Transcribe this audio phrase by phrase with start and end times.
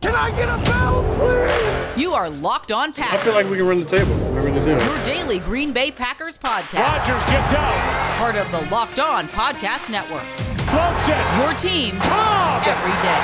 [0.00, 1.98] Can I get a bell, please?
[2.00, 3.20] You are Locked On Packers.
[3.20, 4.14] I feel like we can run the table.
[4.32, 4.84] Whatever to do.
[4.84, 6.80] Your daily Green Bay Packers podcast.
[7.04, 7.76] Rodgers gets out.
[8.16, 10.24] Part of the Locked On Podcast Network.
[10.72, 11.20] Floats it.
[11.36, 12.64] Your team Cobb.
[12.64, 13.20] every day.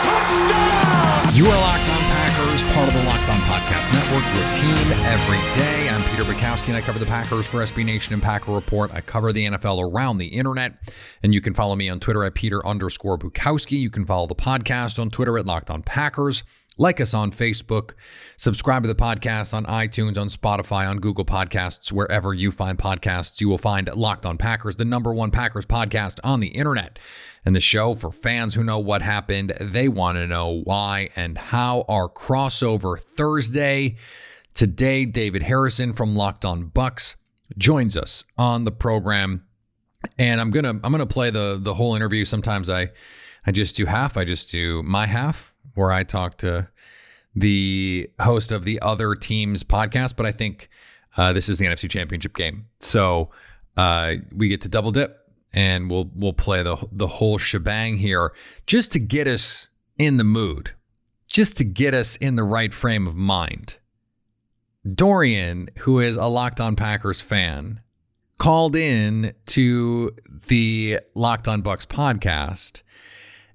[0.00, 1.34] Touchdown.
[1.34, 3.29] You are Locked On Packers, part of the Locked On
[3.70, 5.88] Podcast Network, your team every day.
[5.88, 8.92] I'm Peter Bukowski, and I cover the Packers for SB Nation and Packer Report.
[8.92, 10.72] I cover the NFL around the internet,
[11.22, 13.78] and you can follow me on Twitter at Peter underscore Bukowski.
[13.78, 16.42] You can follow the podcast on Twitter at Locked On Packers.
[16.80, 17.90] Like us on Facebook.
[18.38, 23.38] Subscribe to the podcast on iTunes, on Spotify, on Google Podcasts, wherever you find podcasts.
[23.38, 26.98] You will find Locked On Packers, the number one Packers podcast on the internet.
[27.44, 31.36] And the show for fans who know what happened, they want to know why and
[31.36, 31.84] how.
[31.86, 33.96] Our crossover Thursday.
[34.54, 37.14] Today, David Harrison from Locked On Bucs
[37.58, 39.44] joins us on the program.
[40.18, 42.24] And I'm gonna I'm gonna play the the whole interview.
[42.24, 42.88] Sometimes I
[43.46, 44.16] I just do half.
[44.16, 46.68] I just do my half where I talk to
[47.34, 50.16] the host of the other team's podcast.
[50.16, 50.68] But I think
[51.16, 53.30] uh, this is the NFC Championship game, so
[53.76, 55.18] uh, we get to double dip,
[55.52, 58.32] and we'll we'll play the the whole shebang here
[58.66, 59.68] just to get us
[59.98, 60.72] in the mood,
[61.26, 63.78] just to get us in the right frame of mind.
[64.88, 67.80] Dorian, who is a Locked On Packers fan,
[68.38, 70.12] called in to
[70.48, 72.82] the Locked On Bucs podcast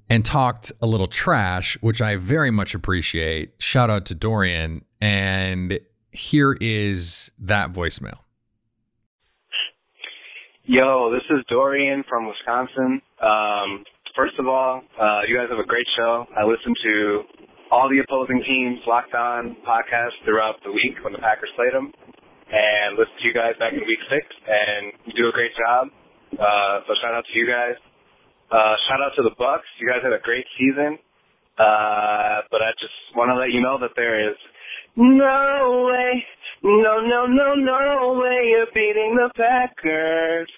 [0.09, 3.53] and talked a little trash, which I very much appreciate.
[3.59, 4.85] Shout out to Dorian.
[5.01, 5.79] And
[6.11, 8.19] here is that voicemail.
[10.65, 13.01] Yo, this is Dorian from Wisconsin.
[13.21, 13.85] Um,
[14.15, 16.25] first of all, uh, you guys have a great show.
[16.33, 17.21] I listen to
[17.69, 21.93] all the opposing teams locked on podcasts throughout the week when the Packers played them,
[22.49, 25.93] and listen to you guys back in week six, and you do a great job.
[26.33, 27.77] Uh, so shout out to you guys.
[28.51, 29.65] Uh, shout out to the Bucs.
[29.79, 30.97] You guys had a great season.
[31.57, 34.35] Uh, but I just want to let you know that there is
[34.97, 36.23] no way,
[36.63, 40.49] no, no, no, no way you're beating the Packers.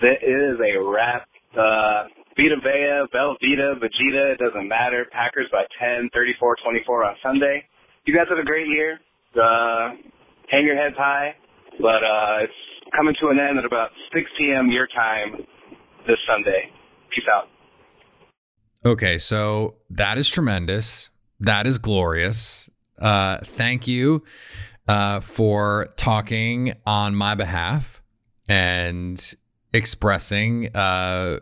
[0.00, 1.26] That is a wrap.
[1.58, 2.06] Uh,
[2.36, 5.06] Vita Vea, Belvita, Vegeta, it doesn't matter.
[5.10, 7.64] Packers by 10, 34, 24 on Sunday.
[8.04, 9.00] You guys have a great year.
[9.34, 9.98] Uh,
[10.48, 11.34] hang your heads high.
[11.80, 14.70] But, uh, it's coming to an end at about 6 p.m.
[14.70, 15.42] your time
[16.06, 16.70] this Sunday.
[17.18, 17.48] Peace out.
[18.84, 21.10] Okay, so that is tremendous.
[21.40, 22.70] That is glorious.
[22.96, 24.22] Uh, thank you
[24.86, 28.00] uh, for talking on my behalf
[28.48, 29.34] and
[29.72, 31.40] expressing uh,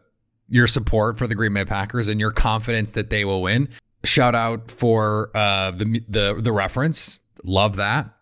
[0.49, 3.69] your support for the Green Bay Packers and your confidence that they will win.
[4.03, 7.21] Shout out for uh, the the the reference.
[7.45, 8.15] Love that.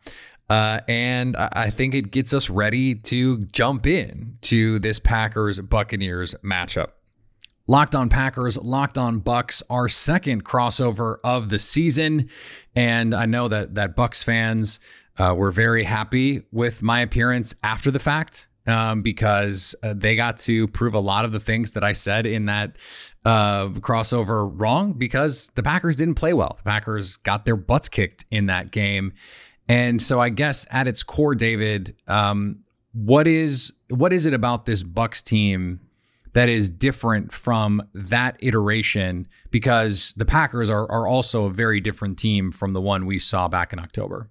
[0.50, 6.34] Uh, and I think it gets us ready to jump in to this Packers Buccaneers
[6.44, 6.90] matchup.
[7.66, 12.28] Locked on Packers, Locked on Bucs, our second crossover of the season,
[12.76, 14.80] and I know that that Bucs fans
[15.18, 20.38] uh, were very happy with my appearance after the fact um, because uh, they got
[20.40, 22.76] to prove a lot of the things that I said in that
[23.24, 26.56] uh, crossover wrong because the Packers didn't play well.
[26.58, 29.14] The Packers got their butts kicked in that game,
[29.68, 32.58] and so I guess at its core, David, um,
[32.92, 35.80] what is what is it about this Bucs team?
[36.34, 42.18] That is different from that iteration because the Packers are, are also a very different
[42.18, 44.28] team from the one we saw back in October.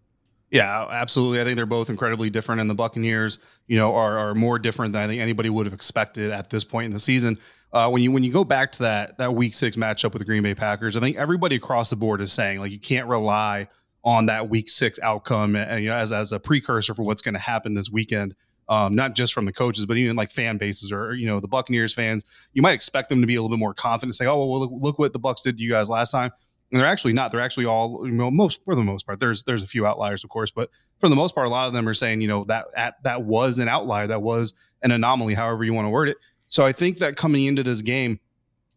[0.51, 1.41] Yeah, absolutely.
[1.41, 4.93] I think they're both incredibly different, and the Buccaneers, you know, are, are more different
[4.93, 7.39] than I think anybody would have expected at this point in the season.
[7.71, 10.25] Uh, when you when you go back to that that Week Six matchup with the
[10.25, 13.67] Green Bay Packers, I think everybody across the board is saying like you can't rely
[14.03, 17.33] on that Week Six outcome and, you know, as as a precursor for what's going
[17.33, 18.35] to happen this weekend
[18.69, 21.47] um, not just from the coaches, but even like fan bases or you know the
[21.47, 22.23] Buccaneers fans.
[22.53, 24.71] You might expect them to be a little bit more confident, say, "Oh, well, look,
[24.73, 26.31] look what the Bucs did to you guys last time."
[26.71, 27.31] And they're actually not.
[27.31, 29.19] They're actually all you know, most for the most part.
[29.19, 30.69] There's there's a few outliers, of course, but
[30.99, 33.23] for the most part, a lot of them are saying, you know, that at, that
[33.23, 36.17] was an outlier, that was an anomaly, however you want to word it.
[36.47, 38.19] So I think that coming into this game,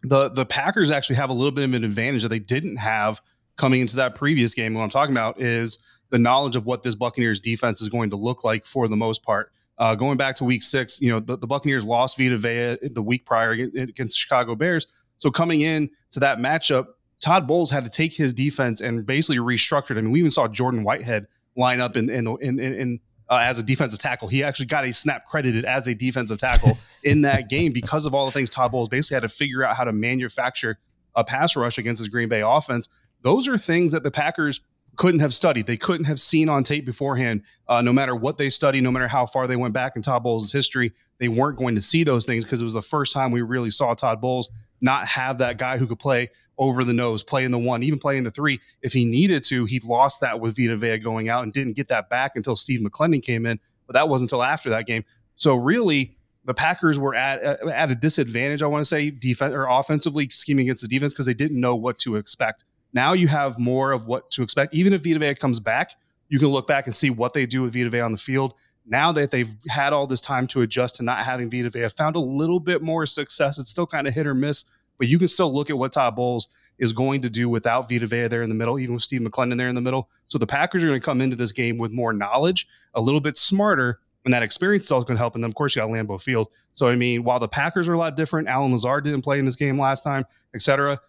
[0.02, 3.20] the the Packers actually have a little bit of an advantage that they didn't have
[3.56, 4.74] coming into that previous game.
[4.74, 5.78] What I'm talking about is
[6.10, 9.22] the knowledge of what this Buccaneers defense is going to look like for the most
[9.22, 9.52] part.
[9.78, 13.02] Uh, going back to week six, you know, the, the Buccaneers lost Vita Vea the
[13.02, 14.86] week prior against Chicago Bears.
[15.18, 16.86] So coming in to that matchup,
[17.20, 19.98] Todd Bowles had to take his defense and basically restructured.
[19.98, 21.26] I mean, we even saw Jordan Whitehead
[21.56, 24.28] line up in in in, in uh, as a defensive tackle.
[24.28, 28.14] He actually got a snap credited as a defensive tackle in that game because of
[28.14, 30.78] all the things Todd Bowles basically had to figure out how to manufacture
[31.14, 32.88] a pass rush against his Green Bay offense.
[33.22, 34.60] Those are things that the Packers
[34.96, 35.66] couldn't have studied.
[35.66, 37.42] They couldn't have seen on tape beforehand.
[37.68, 40.22] Uh, no matter what they studied, no matter how far they went back in Todd
[40.22, 43.30] Bowles' history, they weren't going to see those things because it was the first time
[43.30, 44.48] we really saw Todd Bowles
[44.80, 47.98] not have that guy who could play over the nose, play in the one, even
[47.98, 48.60] play in the three.
[48.82, 51.88] If he needed to, he lost that with Vita Vea going out and didn't get
[51.88, 53.60] that back until Steve McLendon came in.
[53.86, 55.04] But that wasn't until after that game.
[55.36, 58.62] So really, the Packers were at at a disadvantage.
[58.62, 61.74] I want to say defense or offensively scheming against the defense because they didn't know
[61.74, 62.64] what to expect.
[62.96, 64.74] Now you have more of what to expect.
[64.74, 65.92] Even if Vita Vea comes back,
[66.28, 68.54] you can look back and see what they do with Vita Vea on the field.
[68.86, 72.16] Now that they've had all this time to adjust to not having Vita Vea, found
[72.16, 73.58] a little bit more success.
[73.58, 74.64] It's still kind of hit or miss
[74.98, 76.48] but you can still look at what Todd Bowles
[76.78, 79.56] is going to do without Vita Vea there in the middle, even with Steve McLendon
[79.56, 80.10] there in the middle.
[80.26, 83.20] So the Packers are going to come into this game with more knowledge, a little
[83.20, 85.34] bit smarter, and that experience is also going to help.
[85.34, 86.48] And then, of course, you got Lambeau Field.
[86.72, 89.44] So, I mean, while the Packers are a lot different, Allen Lazard didn't play in
[89.44, 91.00] this game last time, etc.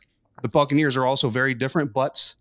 [0.41, 2.35] The Buccaneers are also very different, but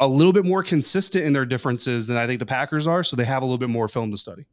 [0.00, 3.04] a little bit more consistent in their differences than I think the Packers are.
[3.04, 4.46] So they have a little bit more film to study.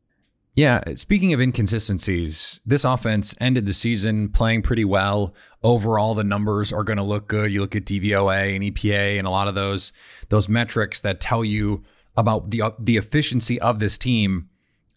[0.53, 5.33] Yeah, speaking of inconsistencies, this offense ended the season playing pretty well.
[5.63, 7.53] Overall, the numbers are going to look good.
[7.53, 9.93] You look at DVOA and EPA and a lot of those
[10.27, 11.83] those metrics that tell you
[12.17, 14.49] about the the efficiency of this team.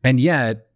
[0.03, 0.67] And yet,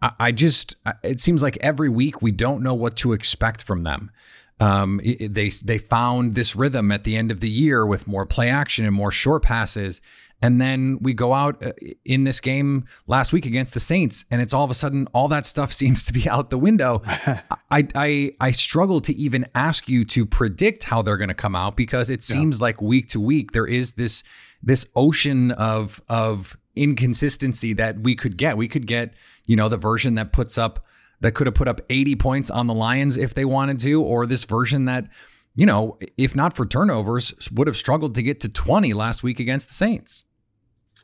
[0.00, 4.12] I just it seems like every week we don't know what to expect from them.
[4.60, 8.50] Um, they they found this rhythm at the end of the year with more play
[8.50, 10.00] action and more short passes,
[10.42, 11.72] and then we go out uh,
[12.04, 15.28] in this game last week against the Saints, and it's all of a sudden all
[15.28, 17.02] that stuff seems to be out the window.
[17.06, 21.56] I, I I struggle to even ask you to predict how they're going to come
[21.56, 22.64] out because it seems yeah.
[22.64, 24.22] like week to week there is this
[24.62, 28.56] this ocean of of inconsistency that we could get.
[28.56, 29.14] We could get
[29.46, 30.84] you know the version that puts up
[31.20, 34.26] that could have put up 80 points on the Lions if they wanted to, or
[34.26, 35.08] this version that
[35.54, 39.40] you know, if not for turnovers, would have struggled to get to 20 last week
[39.40, 40.24] against the Saints.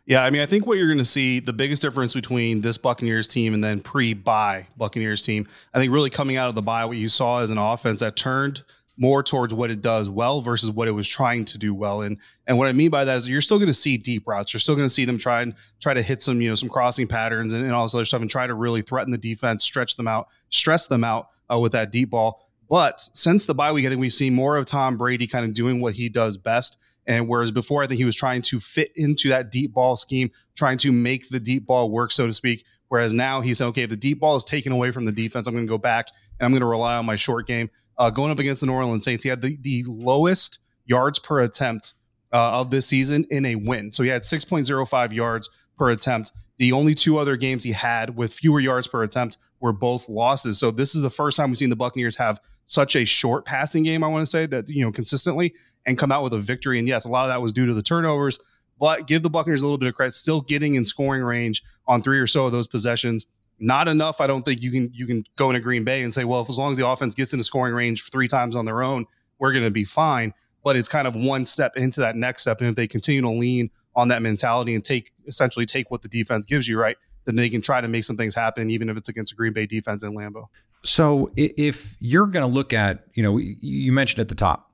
[0.07, 2.79] Yeah, I mean, I think what you're going to see the biggest difference between this
[2.79, 6.85] Buccaneers team and then pre-bye Buccaneers team, I think really coming out of the bye,
[6.85, 8.63] what you saw as an offense that turned
[8.97, 12.03] more towards what it does well versus what it was trying to do well.
[12.03, 14.53] And and what I mean by that is you're still going to see deep routes.
[14.53, 16.69] You're still going to see them try and try to hit some you know some
[16.69, 19.65] crossing patterns and, and all this other stuff and try to really threaten the defense,
[19.65, 22.43] stretch them out, stress them out uh, with that deep ball.
[22.69, 25.53] But since the bye week, I think we've seen more of Tom Brady kind of
[25.53, 28.93] doing what he does best and whereas before, I think he was trying to fit
[28.97, 32.65] into that deep ball scheme, trying to make the deep ball work, so to speak.
[32.89, 35.55] Whereas now he's okay, if the deep ball is taken away from the defense, I'm
[35.55, 36.09] going to go back
[36.39, 37.71] and I'm going to rely on my short game.
[37.99, 41.41] Uh, going up against the New Orleans Saints, he had the, the lowest yards per
[41.41, 41.95] attempt
[42.33, 43.93] uh, of this season in a win.
[43.93, 45.49] So he had 6.05 yards
[45.79, 46.33] per attempt.
[46.59, 50.59] The only two other games he had with fewer yards per attempt were both losses.
[50.59, 53.83] So this is the first time we've seen the Buccaneers have such a short passing
[53.83, 55.55] game, I want to say, that, you know, consistently
[55.85, 56.79] and come out with a victory.
[56.79, 58.39] And yes, a lot of that was due to the turnovers,
[58.79, 62.03] but give the Buccaneers a little bit of credit, still getting in scoring range on
[62.03, 63.27] three or so of those possessions.
[63.59, 64.21] Not enough.
[64.21, 66.51] I don't think you can you can go into Green Bay and say, well, if
[66.51, 69.07] as long as the offense gets into scoring range three times on their own,
[69.39, 70.35] we're going to be fine.
[70.63, 73.31] But it's kind of one step into that next step, and if they continue to
[73.31, 77.37] lean on that mentality and take essentially take what the defense gives you, right, then
[77.37, 79.67] they can try to make some things happen, even if it's against a Green Bay
[79.67, 80.47] defense in Lambeau.
[80.83, 84.71] So if you're going to look at, you know, you mentioned at the top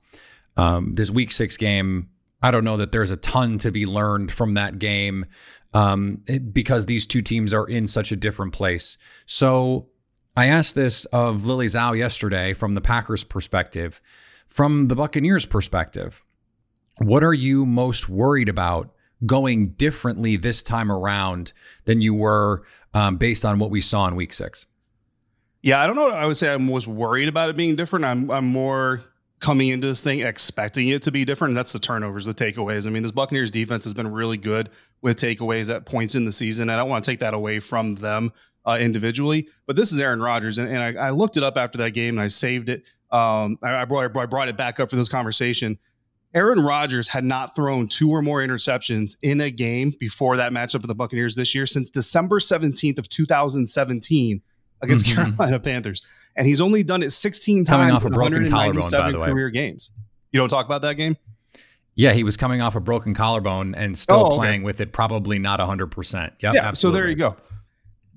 [0.56, 2.08] um, this Week Six game.
[2.42, 5.26] I don't know that there's a ton to be learned from that game
[5.72, 6.22] um,
[6.52, 8.98] because these two teams are in such a different place.
[9.26, 9.88] So
[10.36, 14.00] I asked this of Lily Zhao yesterday from the Packers' perspective.
[14.48, 16.24] From the Buccaneers' perspective,
[16.98, 18.94] what are you most worried about
[19.24, 21.52] going differently this time around
[21.84, 24.66] than you were um, based on what we saw in week six?
[25.62, 26.10] Yeah, I don't know.
[26.10, 28.04] I would say I was worried about it being different.
[28.04, 29.02] I'm I'm more
[29.42, 31.54] coming into this thing expecting it to be different.
[31.54, 32.86] that's the turnovers, the takeaways.
[32.86, 34.70] I mean, this Buccaneers defense has been really good
[35.02, 36.70] with takeaways at points in the season.
[36.70, 38.32] I don't want to take that away from them
[38.64, 41.78] uh, individually, but this is Aaron Rodgers, and, and I, I, looked it up after
[41.78, 42.84] that game and I saved it.
[43.10, 45.76] Um, I, I, brought, I brought it back up for this conversation.
[46.32, 50.82] Aaron Rodgers had not thrown two or more interceptions in a game before that matchup
[50.82, 54.40] with the Buccaneers this year since December 17th of 2017
[54.82, 55.22] against mm-hmm.
[55.36, 56.04] Carolina Panthers.
[56.36, 59.28] And he's only done it 16 Coming times off a broken collarbone, by the way.
[59.28, 59.90] career games.
[60.32, 61.16] You don't talk about that game?
[61.94, 64.36] Yeah, he was coming off a broken collarbone and still Oh, okay.
[64.36, 66.32] playing with it, probably not 100%.
[66.40, 66.72] Yep, yeah.
[66.72, 67.36] So there you go.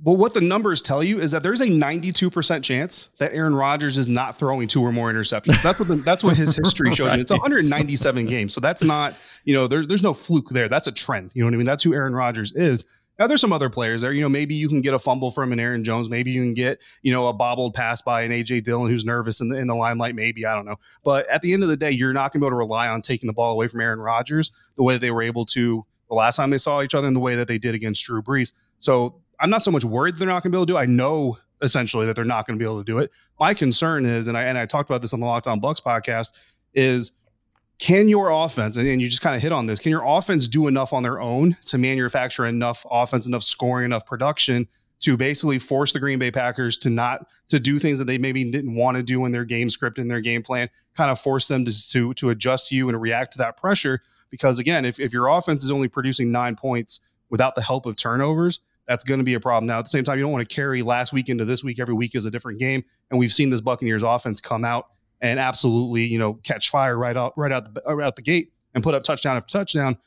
[0.03, 3.97] Well, what the numbers tell you is that there's a 92% chance that Aaron Rodgers
[3.97, 5.61] is not throwing two or more interceptions.
[5.63, 7.21] That's what the, that's what his history shows you.
[7.21, 7.41] It's Right.
[7.41, 8.53] 197 games.
[8.53, 10.69] So that's not, you know, there, there's no fluke there.
[10.69, 11.31] That's a trend.
[11.33, 11.65] You know what I mean?
[11.65, 12.85] That's who Aaron Rodgers is.
[13.17, 14.11] Now there's some other players there.
[14.11, 16.09] You know, maybe you can get a fumble from an Aaron Jones.
[16.09, 19.41] Maybe you can get, you know, a bobbled pass by an AJ Dillon who's nervous
[19.41, 20.15] in the in the limelight.
[20.15, 20.75] Maybe I don't know.
[21.03, 22.87] But at the end of the day, you're not going to be able to rely
[22.87, 26.15] on taking the ball away from Aaron Rodgers the way they were able to the
[26.15, 28.51] last time they saw each other and the way that they did against Drew Brees.
[28.79, 30.77] So I'm not so much worried they're not going to be able to do.
[30.77, 30.81] it.
[30.81, 33.11] I know essentially that they're not going to be able to do it.
[33.39, 35.81] My concern is, and I and I talked about this on the Locked On Bucs
[35.81, 36.31] podcast,
[36.73, 37.13] is
[37.77, 40.67] can your offense, and, you just kind of hit on this, can your offense do
[40.67, 44.67] enough on their own to manufacture enough offense, enough scoring, enough production
[45.01, 48.49] to basically force the Green Bay Packers to not to do things that they maybe
[48.49, 51.47] didn't want to do in their game script in their game plan, kind of force
[51.47, 54.01] them to to, to adjust to you and react to that pressure.
[54.29, 57.95] Because again, if, if your offense is only producing nine points without the help of
[57.95, 59.67] turnovers, that's going to be a problem.
[59.67, 61.79] Now, at the same time, you don't want to carry last week into this week.
[61.79, 64.87] Every week is a different game, and we've seen this Buccaneers offense come out
[65.21, 68.51] and absolutely, you know, catch fire right out right out the right out the gate
[68.73, 69.97] and put up touchdown after touchdown.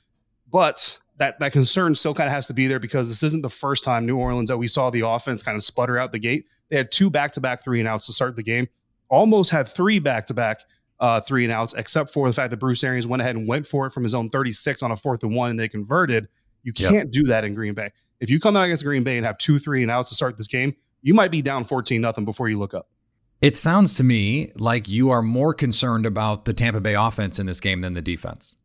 [0.50, 3.50] But that that concern still kind of has to be there because this isn't the
[3.50, 6.46] first time New Orleans that we saw the offense kind of sputter out the gate.
[6.70, 8.68] They had two back to back three and outs to start the game.
[9.08, 10.60] Almost had three back to back
[11.00, 13.66] uh, three and outs, except for the fact that Bruce Arians went ahead and went
[13.66, 16.28] for it from his own 36 on a fourth and one, and they converted.
[16.62, 17.90] You can't do that in Green Bay.
[18.20, 20.36] If you come out against Green Bay and have two three and outs to start
[20.36, 22.88] this game, you might be down 14 nothing before you look up.
[23.40, 27.46] It sounds to me like you are more concerned about the Tampa Bay offense in
[27.46, 28.56] this game than the defense.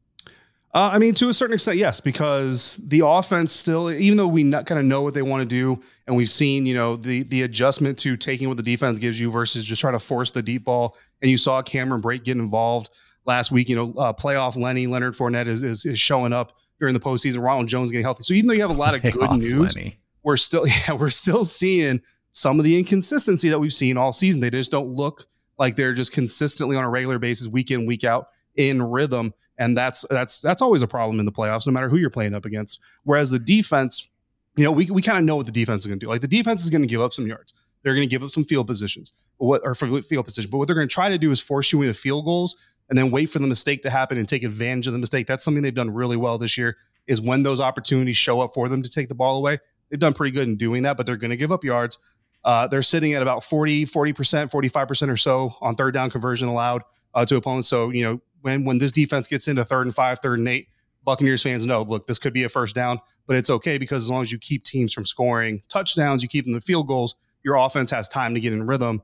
[0.75, 4.41] Uh, I mean, to a certain extent, yes, because the offense still, even though we
[4.41, 7.21] not kind of know what they want to do, and we've seen, you know, the
[7.23, 10.41] the adjustment to taking what the defense gives you versus just trying to force the
[10.41, 10.97] deep ball.
[11.21, 12.89] And you saw Cameron Brate get involved
[13.27, 13.69] last week.
[13.69, 17.43] You know, uh, playoff Lenny Leonard Fournette is, is is showing up during the postseason.
[17.43, 18.23] Ronald Jones getting healthy.
[18.23, 19.99] So even though you have a lot of good Playoff news, Lenny.
[20.23, 22.01] we're still yeah we're still seeing
[22.33, 24.41] some of the inconsistency that we've seen all season.
[24.41, 28.03] They just don't look like they're just consistently on a regular basis, week in week
[28.03, 31.87] out, in rhythm, and that's that's that's always a problem in the playoffs, no matter
[31.87, 32.81] who you're playing up against.
[33.03, 34.07] Whereas the defense,
[34.55, 36.09] you know, we we kind of know what the defense is going to do.
[36.09, 37.53] Like the defense is going to give up some yards.
[37.83, 40.49] They're going to give up some field positions, what or field position.
[40.49, 42.55] But what they're going to try to do is force you into field goals
[42.89, 45.27] and then wait for the mistake to happen and take advantage of the mistake.
[45.27, 46.77] That's something they've done really well this year.
[47.05, 49.59] Is when those opportunities show up for them to take the ball away.
[49.89, 51.99] They've done pretty good in doing that, but they're going to give up yards.
[52.43, 56.83] Uh, they're sitting at about 40, 40%, 45% or so on third down conversion allowed
[57.13, 57.67] uh, to opponents.
[57.67, 60.67] So, you know, when when this defense gets into third and five, third and eight,
[61.03, 64.11] Buccaneers fans know, look, this could be a first down, but it's okay because as
[64.11, 67.55] long as you keep teams from scoring touchdowns, you keep them to field goals, your
[67.55, 69.01] offense has time to get in rhythm.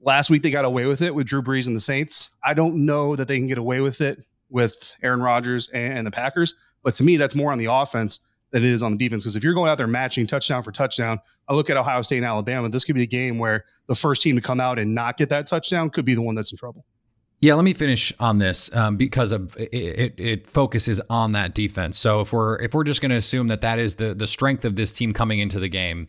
[0.00, 2.30] Last week they got away with it with Drew Brees and the Saints.
[2.42, 6.06] I don't know that they can get away with it with Aaron Rodgers and, and
[6.06, 8.20] the Packers, but to me, that's more on the offense
[8.54, 9.24] than it is on the defense.
[9.24, 11.18] Because if you're going out there matching touchdown for touchdown,
[11.48, 12.68] I look at Ohio State and Alabama.
[12.68, 15.28] This could be a game where the first team to come out and not get
[15.30, 16.86] that touchdown could be the one that's in trouble.
[17.40, 21.52] Yeah, let me finish on this um, because of it, it, it focuses on that
[21.52, 21.98] defense.
[21.98, 24.64] So if we're if we're just going to assume that that is the the strength
[24.64, 26.06] of this team coming into the game,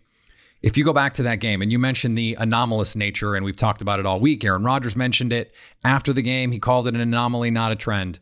[0.62, 3.56] if you go back to that game and you mentioned the anomalous nature, and we've
[3.56, 4.46] talked about it all week.
[4.46, 5.52] Aaron Rodgers mentioned it
[5.84, 6.52] after the game.
[6.52, 8.20] He called it an anomaly, not a trend.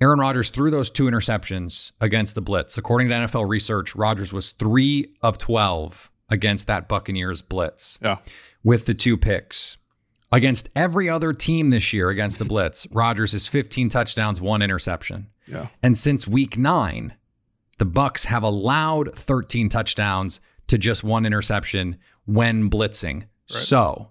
[0.00, 2.78] Aaron Rodgers threw those two interceptions against the blitz.
[2.78, 8.18] According to NFL research, Rodgers was three of twelve against that Buccaneers blitz Yeah.
[8.64, 9.76] with the two picks.
[10.32, 15.26] Against every other team this year against the Blitz, Rodgers is 15 touchdowns, one interception.
[15.48, 15.66] Yeah.
[15.82, 17.14] And since week nine,
[17.78, 23.24] the Bucs have allowed 13 touchdowns to just one interception when blitzing.
[23.46, 24.10] So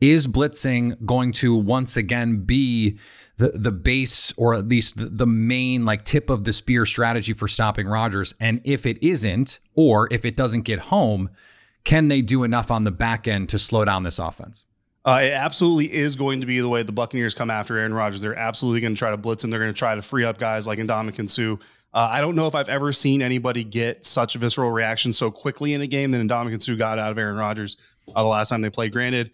[0.00, 2.98] is blitzing going to once again be
[3.36, 7.32] the the base or at least the, the main like tip of the spear strategy
[7.32, 8.34] for stopping Rodgers?
[8.40, 11.30] And if it isn't, or if it doesn't get home,
[11.84, 14.64] can they do enough on the back end to slow down this offense?
[15.06, 18.22] Uh, it absolutely is going to be the way the Buccaneers come after Aaron Rodgers.
[18.22, 19.50] They're absolutely going to try to blitz him.
[19.50, 21.62] They're going to try to free up guys like Ndamukong Suh.
[21.92, 25.30] Uh, I don't know if I've ever seen anybody get such a visceral reaction so
[25.30, 27.76] quickly in a game than Ndamukong Suh got out of Aaron Rodgers
[28.16, 28.92] uh, the last time they played.
[28.92, 29.30] Granted,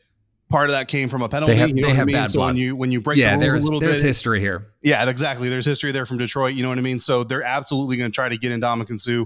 [0.50, 1.54] part of that came from a penalty.
[1.54, 2.16] They have- you know they what I have mean?
[2.16, 4.07] bad so when you when you break yeah, the rules there's a little there's bit,
[4.09, 4.66] history here.
[4.83, 5.49] yeah, exactly.
[5.49, 6.54] There's history there from Detroit.
[6.54, 7.00] You know what I mean?
[7.00, 9.25] So they're absolutely going to try to get Ndamukong Suh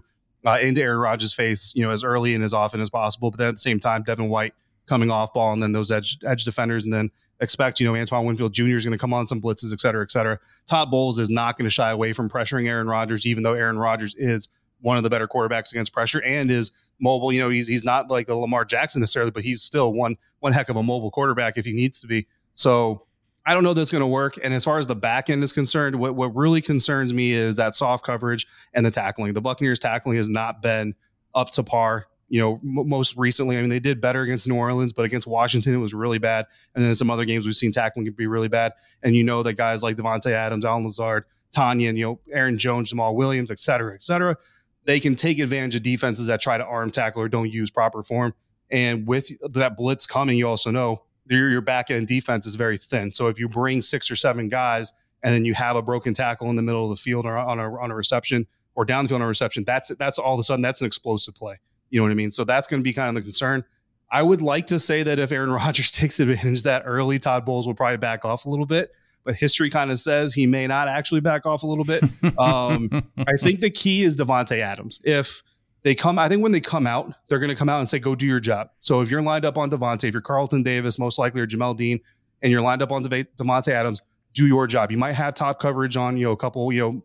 [0.49, 3.31] uh, into Aaron Rodgers' face, you know, as early and as often as possible.
[3.31, 4.55] But then at the same time, Devin White
[4.87, 8.27] coming off ball and then those edge edge defenders, and then expect you know Antoine
[8.27, 8.77] Winfield Jr.
[8.77, 10.39] is going to come on some blitzes, et cetera, et cetera.
[10.67, 13.79] Todd Bowles is not going to shy away from pressuring Aaron Rodgers, even though Aaron
[13.79, 14.49] Rodgers is
[14.83, 17.33] one of the better quarterbacks against pressure and is mobile.
[17.33, 20.53] You know, he's he's not like a Lamar Jackson necessarily, but he's still one one
[20.53, 22.27] heck of a mobile quarterback if he needs to be.
[22.55, 23.07] So
[23.47, 24.39] I don't know that's going to work.
[24.43, 27.57] And as far as the back end is concerned, what, what really concerns me is
[27.57, 29.33] that soft coverage and the tackling.
[29.35, 30.95] The Buccaneers tackling has not been
[31.35, 32.07] up to par.
[32.31, 35.27] You know, m- most recently, I mean, they did better against New Orleans, but against
[35.27, 36.47] Washington, it was really bad.
[36.75, 38.73] And then some other games we've seen tackling can be really bad.
[39.03, 41.25] And you know that guys like Davante Adams, Allen Lazard,
[41.55, 44.37] Tonyan, and, you know, Aaron Jones, Jamaal Williams, et cetera, et cetera,
[44.85, 48.03] they can take advantage of defenses that try to arm tackle or don't use proper
[48.03, 48.35] form.
[48.71, 52.77] And with that blitz coming, you also know your, your back end defense is very
[52.77, 53.13] thin.
[53.13, 56.51] So if you bring six or seven guys and then you have a broken tackle
[56.51, 59.09] in the middle of the field or on a, on a reception or down the
[59.09, 61.61] field on a reception, that's that's all of a sudden that's an explosive play.
[61.91, 62.31] You know what I mean?
[62.31, 63.65] So that's going to be kind of the concern.
[64.11, 67.67] I would like to say that if Aaron Rodgers takes advantage that early, Todd Bowles
[67.67, 68.93] will probably back off a little bit.
[69.25, 72.03] But history kind of says he may not actually back off a little bit.
[72.39, 75.01] Um, I think the key is Davante Adams.
[75.05, 75.43] If
[75.83, 77.99] they come, I think when they come out, they're going to come out and say,
[77.99, 80.99] "Go do your job." So if you're lined up on Davante, if you're Carlton Davis,
[80.99, 82.01] most likely or Jamel Dean,
[82.43, 84.03] and you're lined up on Davante Adams,
[84.35, 84.91] do your job.
[84.91, 87.05] You might have top coverage on you know a couple you know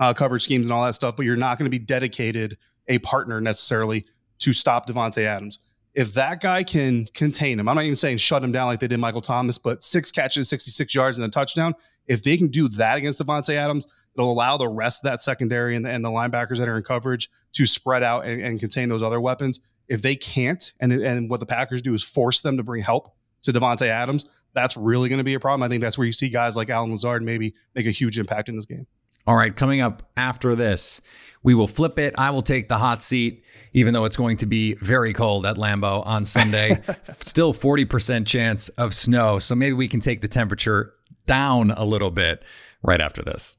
[0.00, 2.56] uh, coverage schemes and all that stuff, but you're not going to be dedicated
[2.88, 4.06] a partner necessarily
[4.38, 5.58] to stop Davante Adams.
[5.94, 8.88] If that guy can contain him, I'm not even saying shut him down like they
[8.88, 11.74] did Michael Thomas, but six catches, 66 yards, and a touchdown.
[12.06, 15.76] If they can do that against Davante Adams, it'll allow the rest of that secondary
[15.76, 18.88] and the, and the linebackers that are in coverage to spread out and, and contain
[18.88, 19.60] those other weapons.
[19.88, 23.14] If they can't, and and what the Packers do is force them to bring help
[23.42, 25.62] to Davante Adams, that's really going to be a problem.
[25.62, 28.48] I think that's where you see guys like Allen Lazard maybe make a huge impact
[28.48, 28.86] in this game.
[29.28, 31.02] All right, coming up after this,
[31.42, 32.14] we will flip it.
[32.16, 33.44] I will take the hot seat,
[33.74, 36.82] even though it's going to be very cold at Lambeau on Sunday.
[37.20, 39.38] Still 40% chance of snow.
[39.38, 40.94] So maybe we can take the temperature
[41.26, 42.42] down a little bit
[42.82, 43.58] right after this.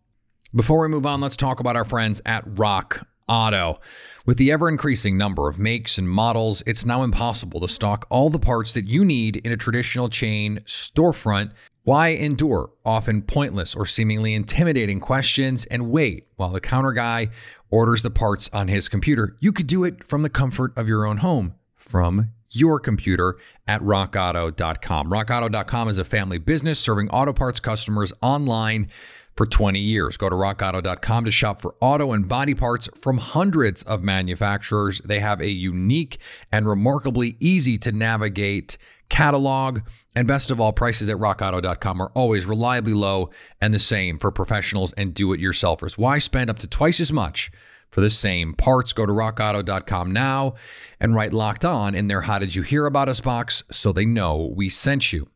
[0.56, 3.80] Before we move on, let's talk about our friends at Rock Auto.
[4.26, 8.32] With the ever increasing number of makes and models, it's now impossible to stock all
[8.32, 11.52] the parts that you need in a traditional chain storefront.
[11.84, 17.30] Why endure often pointless or seemingly intimidating questions and wait while the counter guy
[17.70, 19.38] orders the parts on his computer?
[19.40, 23.82] You could do it from the comfort of your own home, from your computer at
[23.82, 25.10] rockauto.com.
[25.10, 28.90] Rockauto.com is a family business serving auto parts customers online
[29.36, 30.18] for 20 years.
[30.18, 35.00] Go to rockauto.com to shop for auto and body parts from hundreds of manufacturers.
[35.06, 36.18] They have a unique
[36.52, 38.78] and remarkably easy to navigate
[39.10, 39.82] catalog.
[40.16, 44.32] And best of all, prices at rockauto.com are always reliably low and the same for
[44.32, 45.98] professionals and do it yourselfers.
[45.98, 47.52] Why spend up to twice as much?
[47.90, 50.54] For the same parts, go to rockauto.com now
[51.00, 54.06] and write locked on in their How Did You Hear About Us box so they
[54.06, 55.28] know we sent you.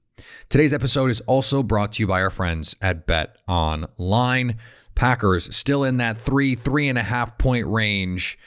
[0.49, 4.57] Today's episode is also brought to you by our friends at Bet Online.
[4.93, 8.37] Packers still in that three, three and a half point range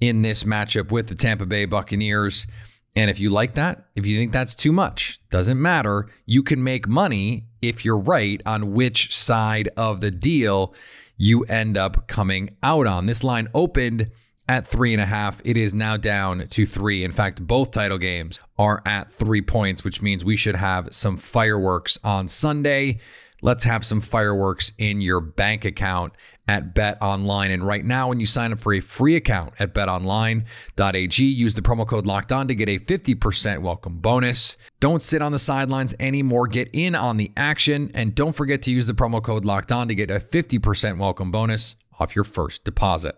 [0.00, 2.48] in this matchup with the Tampa Bay Buccaneers.
[2.94, 6.08] And if you like that, if you think that's too much, doesn't matter.
[6.26, 10.74] You can make money if you're right on which side of the deal
[11.16, 13.06] you end up coming out on.
[13.06, 14.10] This line opened
[14.48, 15.40] at three and a half.
[15.44, 17.04] It is now down to three.
[17.04, 21.16] In fact, both title games are at three points, which means we should have some
[21.16, 22.98] fireworks on Sunday.
[23.44, 26.12] Let's have some fireworks in your bank account
[26.46, 27.50] at Bet Online.
[27.50, 31.60] And right now, when you sign up for a free account at betonline.ag, use the
[31.60, 34.56] promo code locked on to get a 50% welcome bonus.
[34.78, 36.46] Don't sit on the sidelines anymore.
[36.46, 37.90] Get in on the action.
[37.94, 41.32] And don't forget to use the promo code locked on to get a 50% welcome
[41.32, 43.16] bonus off your first deposit.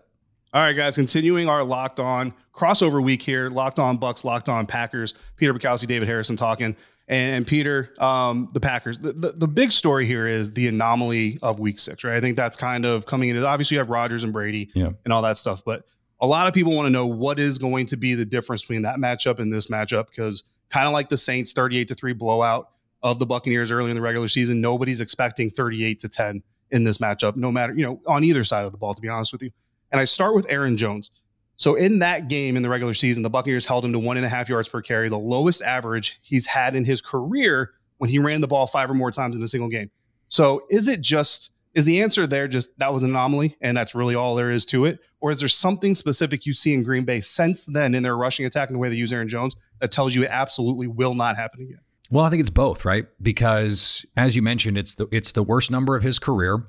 [0.55, 4.65] All right, guys, continuing our locked on crossover week here, locked on Bucs, locked on
[4.65, 5.13] Packers.
[5.35, 6.75] Peter Bukowski, David Harrison talking.
[7.07, 8.97] And Peter, um, the Packers.
[8.99, 12.15] The, the, the big story here is the anomaly of week six, right?
[12.15, 14.89] I think that's kind of coming into obviously you have Rodgers and Brady Yeah.
[15.03, 15.85] and all that stuff, but
[16.19, 18.81] a lot of people want to know what is going to be the difference between
[18.83, 22.69] that matchup and this matchup because kind of like the Saints 38 to 3 blowout
[23.03, 26.41] of the Buccaneers early in the regular season, nobody's expecting 38 to 10
[26.71, 29.09] in this matchup, no matter, you know, on either side of the ball, to be
[29.09, 29.51] honest with you.
[29.91, 31.11] And I start with Aaron Jones.
[31.57, 34.25] So in that game in the regular season, the Buccaneers held him to one and
[34.25, 38.19] a half yards per carry, the lowest average he's had in his career when he
[38.19, 39.89] ran the ball five or more times in a single game.
[40.27, 43.93] So is it just is the answer there just that was an anomaly and that's
[43.93, 44.99] really all there is to it?
[45.19, 48.45] Or is there something specific you see in Green Bay since then in their rushing
[48.45, 51.35] attack and the way they use Aaron Jones that tells you it absolutely will not
[51.35, 51.79] happen again?
[52.09, 53.05] Well, I think it's both, right?
[53.21, 56.65] Because as you mentioned, it's the it's the worst number of his career,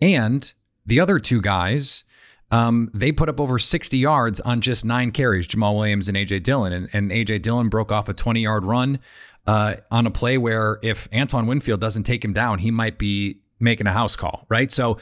[0.00, 0.52] and
[0.84, 2.04] the other two guys,
[2.50, 6.42] um, they put up over 60 yards on just nine carries, Jamaal Williams and AJ
[6.42, 9.00] Dillon, and, and AJ Dillon broke off a 20 yard run
[9.46, 13.40] uh, on a play where if Antoine Winfield doesn't take him down, he might be
[13.58, 14.70] making a house call, right?
[14.70, 14.98] So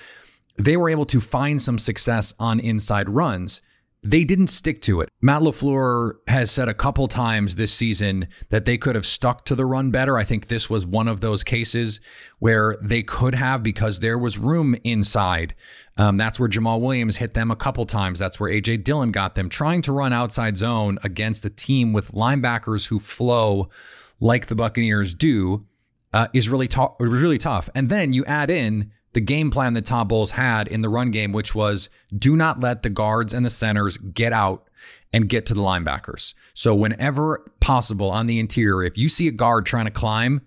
[0.57, 3.61] they were able to find some success on inside runs.
[4.05, 5.09] They didn't stick to it.
[5.23, 9.55] Matt LaFleur has said a couple times this season that they could have stuck to
[9.55, 10.19] the run better.
[10.19, 12.01] I think this was one of those cases
[12.39, 15.55] where they could have because there was room inside.
[15.97, 18.19] Um, that's where Jamaal Williams hit them a couple times.
[18.19, 22.13] That's where AJ Dillon got them trying to run outside zone against a team with
[22.13, 23.71] linebackers who flow
[24.21, 25.67] like the Buccaneers do.
[26.13, 26.69] Uh, is really.
[27.01, 27.69] Really tough.
[27.75, 31.11] And then you add in the game plan that Todd Bowles had in the run
[31.11, 34.69] game, which was do not let the guards and the centers get out
[35.13, 36.35] and get to the linebackers.
[36.53, 40.43] So, whenever possible on the interior, if you see a guard trying to climb,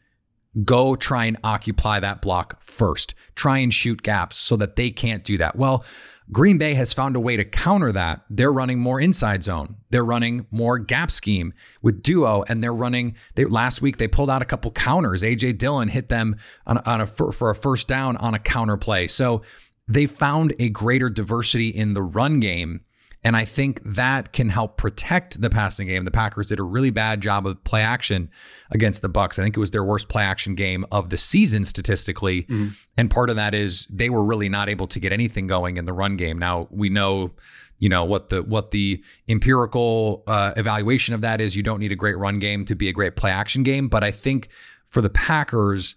[0.64, 3.16] go try and occupy that block first.
[3.36, 5.56] Try and shoot gaps so that they can't do that.
[5.56, 5.86] Well,
[6.32, 8.22] Green Bay has found a way to counter that.
[8.30, 9.78] They're running more inside zone.
[9.92, 13.16] They're running more gap scheme with duo, and they're running.
[13.36, 15.24] They last week they pulled out a couple counters.
[15.24, 16.36] AJ Dillon hit them
[16.66, 19.08] on, on a for a first down on a counter play.
[19.08, 19.42] So
[19.88, 22.82] they found a greater diversity in the run game
[23.28, 26.06] and I think that can help protect the passing game.
[26.06, 28.30] The Packers did a really bad job of play action
[28.72, 29.38] against the Bucs.
[29.38, 32.44] I think it was their worst play action game of the season statistically.
[32.44, 32.70] Mm-hmm.
[32.98, 35.84] And part of that is they were really not able to get anything going in
[35.84, 36.40] the run game.
[36.40, 37.32] Now we know
[37.80, 41.92] you know what the what the empirical uh, evaluation of that is you don't need
[41.92, 44.48] a great run game to be a great play action game but i think
[44.88, 45.96] for the packers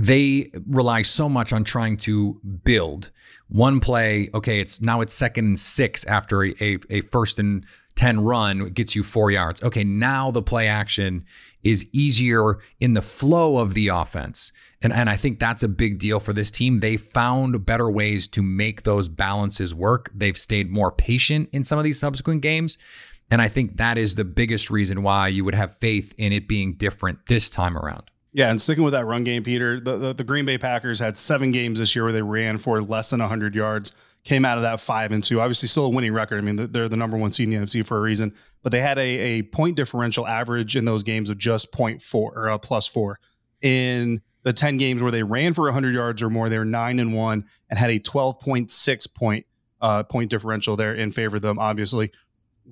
[0.00, 3.10] they rely so much on trying to build
[3.48, 4.30] one play.
[4.32, 8.62] Okay, it's now it's second and six after a, a, a first and 10 run
[8.62, 9.62] it gets you four yards.
[9.62, 11.24] Okay, now the play action
[11.62, 14.52] is easier in the flow of the offense.
[14.80, 16.80] And, and I think that's a big deal for this team.
[16.80, 20.10] They found better ways to make those balances work.
[20.14, 22.78] They've stayed more patient in some of these subsequent games.
[23.30, 26.48] And I think that is the biggest reason why you would have faith in it
[26.48, 28.10] being different this time around.
[28.32, 31.18] Yeah, and sticking with that run game, Peter, the, the, the, Green Bay Packers had
[31.18, 34.62] seven games this year where they ran for less than 100 yards, came out of
[34.62, 35.40] that five and two.
[35.40, 36.38] Obviously, still a winning record.
[36.38, 38.80] I mean, they're the number one seed in the NFC for a reason, but they
[38.80, 42.86] had a, a point differential average in those games of just 0.4 or a plus
[42.86, 43.18] four.
[43.62, 47.00] In the 10 games where they ran for 100 yards or more, they were nine
[47.00, 49.46] and one and had a 12.6 point
[49.80, 52.12] uh, point differential there in favor of them, obviously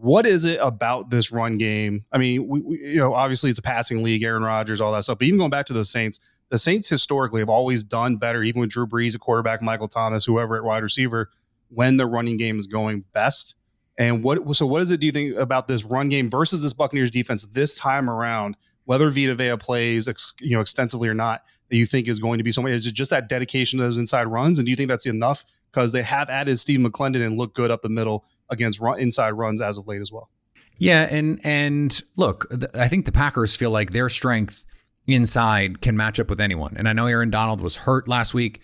[0.01, 2.05] what is it about this run game?
[2.13, 5.05] I mean, we, we, you know, obviously it's a passing league, Aaron Rodgers, all that
[5.05, 5.19] stuff.
[5.19, 8.61] But even going back to the Saints, the Saints historically have always done better, even
[8.61, 11.31] with Drew Brees, a quarterback, Michael Thomas, whoever at wide receiver,
[11.69, 13.55] when the running game is going best.
[13.99, 16.73] And what so what is it do you think about this run game versus this
[16.73, 18.57] Buccaneers defense this time around?
[18.85, 20.09] Whether Vita Vea plays
[20.41, 22.73] you know extensively or not, that you think is going to be something?
[22.73, 24.59] Is it just that dedication to those inside runs?
[24.59, 25.45] And do you think that's enough?
[25.73, 29.31] Because they have added Steve McLendon and look good up the middle against run, inside
[29.31, 30.31] runs as of late as well.
[30.79, 34.65] Yeah, and and look, I think the Packers feel like their strength
[35.07, 36.77] inside can match up with anyone.
[36.77, 38.61] And I know Aaron Donald was hurt last week,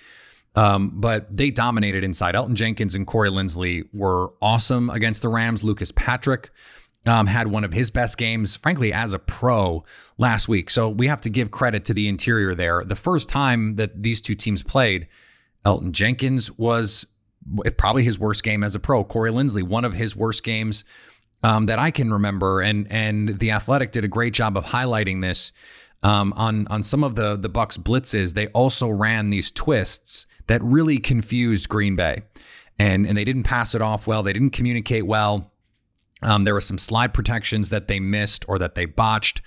[0.55, 2.35] um, but they dominated inside.
[2.35, 5.64] Elgton Jenkins and Corey Linsley were awesome against the Rams.
[5.64, 6.51] Lucas Patrick
[7.07, 9.85] um, had one of his best games, frankly, as a pro
[10.16, 10.70] last week.
[10.70, 12.85] So we have to give credit to the interior there.
[12.85, 15.09] The first time that these two teams played,
[15.64, 17.07] Elgton Jenkins was
[17.77, 19.05] probably his worst game as a pro.
[19.05, 20.85] Corey Linsley, one of his worst games
[21.43, 25.21] um, that I can remember, and and the Athletic did a great job of highlighting
[25.21, 25.53] this
[26.03, 28.35] um, on on some of the the Bucs blitzes.
[28.35, 32.23] They also ran these twists that really confused Green Bay,
[32.79, 34.23] and and they didn't pass it off well.
[34.23, 35.53] They didn't communicate well.
[36.23, 39.43] Um, there were some slide protections that they missed or that they botched.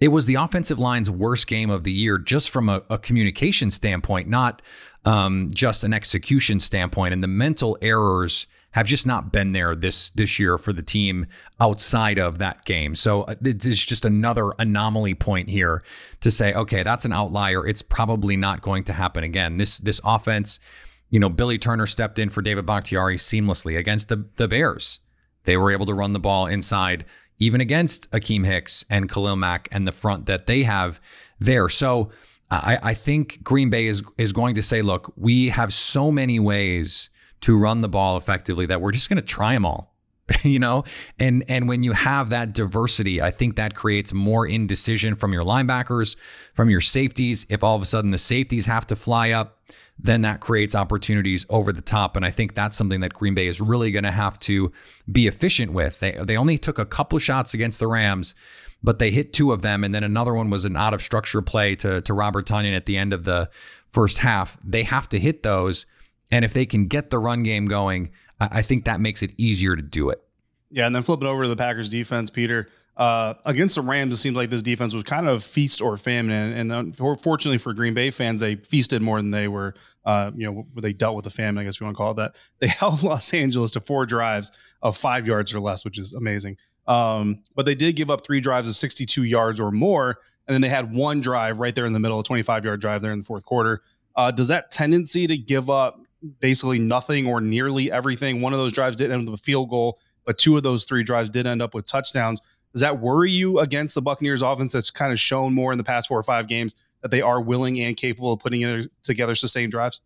[0.00, 3.70] It was the offensive line's worst game of the year, just from a, a communication
[3.70, 4.62] standpoint, not
[5.04, 7.12] um, just an execution standpoint.
[7.12, 11.26] And the mental errors have just not been there this this year for the team
[11.60, 12.94] outside of that game.
[12.94, 15.82] So uh, it is just another anomaly point here
[16.20, 17.66] to say, okay, that's an outlier.
[17.66, 19.56] It's probably not going to happen again.
[19.56, 20.60] This this offense,
[21.08, 25.00] you know, Billy Turner stepped in for David Bakhtiari seamlessly against the the Bears.
[25.44, 27.04] They were able to run the ball inside,
[27.40, 31.00] even against Akiem Hicks and Khalil Mack and the front that they have
[31.40, 31.68] there.
[31.68, 32.10] So
[32.50, 36.12] uh, I, I think Green Bay is is going to say, look, we have so
[36.12, 39.90] many ways to run the ball effectively that we're just going to try them all.
[40.42, 40.84] you know,
[41.18, 45.44] and and when you have that diversity, I think that creates more indecision from your
[45.44, 46.16] linebackers,
[46.54, 47.46] from your safeties.
[47.48, 49.59] If all of a sudden the safeties have to fly up,
[50.02, 52.16] then that creates opportunities over the top.
[52.16, 54.72] And I think that's something that Green Bay is really going to have to
[55.10, 56.00] be efficient with.
[56.00, 58.34] They they only took a couple shots against the Rams
[58.82, 61.42] but they hit two of them, and then another one was an out of structure
[61.42, 63.50] play to to Robert Tonyan at the end of the
[63.88, 64.56] first half.
[64.64, 65.86] They have to hit those,
[66.30, 68.10] and if they can get the run game going,
[68.40, 70.22] I, I think that makes it easier to do it.
[70.70, 72.68] Yeah, and then flip it over to the Packers defense, Peter.
[72.96, 76.52] Uh, against the Rams, it seems like this defense was kind of feast or famine,
[76.52, 79.74] and, and unfortunately for Green Bay fans, they feasted more than they were.
[80.04, 82.16] Uh, you know, they dealt with the famine, I guess you want to call it
[82.16, 82.34] that.
[82.58, 86.58] They held Los Angeles to four drives of five yards or less, which is amazing.
[86.86, 90.60] Um, but they did give up three drives of 62 yards or more, and then
[90.60, 93.20] they had one drive right there in the middle, a 25 yard drive there in
[93.20, 93.82] the fourth quarter.
[94.16, 96.00] Uh, does that tendency to give up
[96.40, 98.40] basically nothing or nearly everything?
[98.40, 100.84] One of those drives didn't end up with a field goal, but two of those
[100.84, 102.40] three drives did end up with touchdowns.
[102.72, 105.84] Does that worry you against the Buccaneers offense that's kind of shown more in the
[105.84, 109.72] past four or five games that they are willing and capable of putting together sustained
[109.72, 110.00] drives?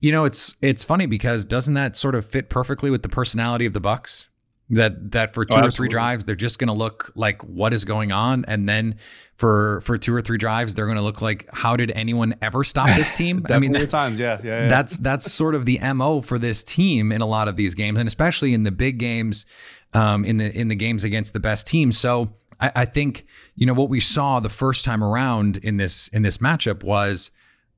[0.00, 3.66] You know, it's it's funny because doesn't that sort of fit perfectly with the personality
[3.66, 4.28] of the Bucs?
[4.68, 7.40] That that for oh, two oh, or three drives they're just going to look like
[7.42, 8.96] what is going on, and then
[9.36, 12.64] for for two or three drives they're going to look like how did anyone ever
[12.64, 13.46] stop this team?
[13.48, 14.68] I mean, that, times, yeah, yeah, yeah.
[14.68, 17.96] That's that's sort of the mo for this team in a lot of these games,
[17.96, 19.46] and especially in the big games,
[19.96, 21.96] um, in the in the games against the best teams.
[21.98, 26.08] So I, I think you know what we saw the first time around in this
[26.08, 27.30] in this matchup was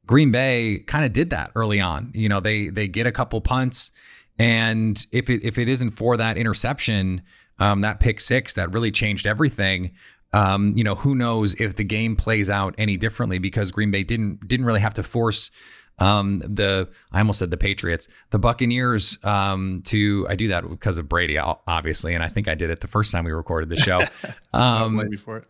[0.04, 2.10] Green Bay kind of did that early on.
[2.14, 3.92] You know, they they get a couple punts
[4.38, 7.22] and if it if it isn't for that interception,
[7.60, 9.92] um, that pick six that really changed everything.
[10.32, 14.02] Um, you know, who knows if the game plays out any differently because Green Bay
[14.02, 15.50] didn't didn't really have to force
[15.98, 20.98] um, the I almost said the Patriots, the Buccaneers um, to I do that because
[20.98, 23.76] of Brady, obviously, and I think I did it the first time we recorded the
[23.76, 24.02] show.
[24.54, 25.44] Um, blame for it.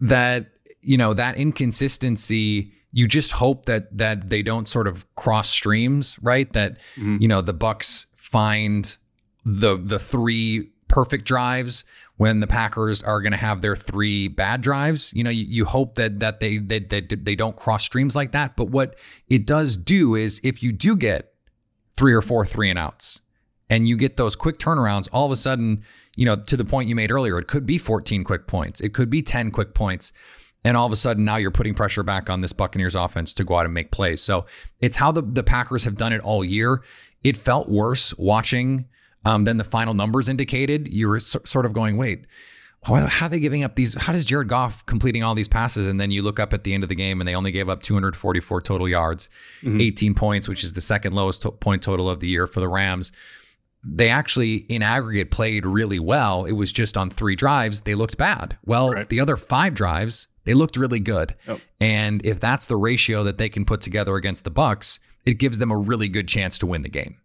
[0.00, 0.50] That
[0.82, 6.18] you know that inconsistency you just hope that that they don't sort of cross streams,
[6.22, 6.52] right?
[6.52, 7.16] That mm-hmm.
[7.20, 8.96] you know the Bucs find
[9.44, 11.84] the the three perfect drives
[12.18, 15.12] when the Packers are going to have their three bad drives.
[15.14, 18.30] You know, you, you hope that that they, they they they don't cross streams like
[18.30, 18.54] that.
[18.54, 18.96] But what
[19.28, 21.32] it does do is if you do get
[21.96, 23.20] three or four three and outs,
[23.68, 25.82] and you get those quick turnarounds, all of a sudden,
[26.14, 28.92] you know, to the point you made earlier, it could be 14 quick points, it
[28.94, 30.12] could be 10 quick points.
[30.64, 33.42] And all of a sudden, now you're putting pressure back on this Buccaneers offense to
[33.42, 34.20] go out and make plays.
[34.20, 34.46] So
[34.80, 36.84] it's how the, the Packers have done it all year
[37.24, 38.86] it felt worse watching
[39.24, 40.88] um, than the final numbers indicated.
[40.88, 42.26] You were so, sort of going, wait,
[42.84, 43.94] how are they giving up these?
[43.94, 45.86] How does Jared Goff completing all these passes?
[45.86, 47.68] And then you look up at the end of the game and they only gave
[47.68, 49.30] up 244 total yards,
[49.62, 49.80] mm-hmm.
[49.80, 52.68] 18 points, which is the second lowest to- point total of the year for the
[52.68, 53.12] Rams.
[53.84, 56.44] They actually, in aggregate, played really well.
[56.44, 58.56] It was just on three drives, they looked bad.
[58.64, 59.08] Well, right.
[59.08, 61.34] the other five drives, they looked really good.
[61.48, 61.60] Oh.
[61.80, 65.58] And if that's the ratio that they can put together against the Bucs, it gives
[65.58, 67.18] them a really good chance to win the game.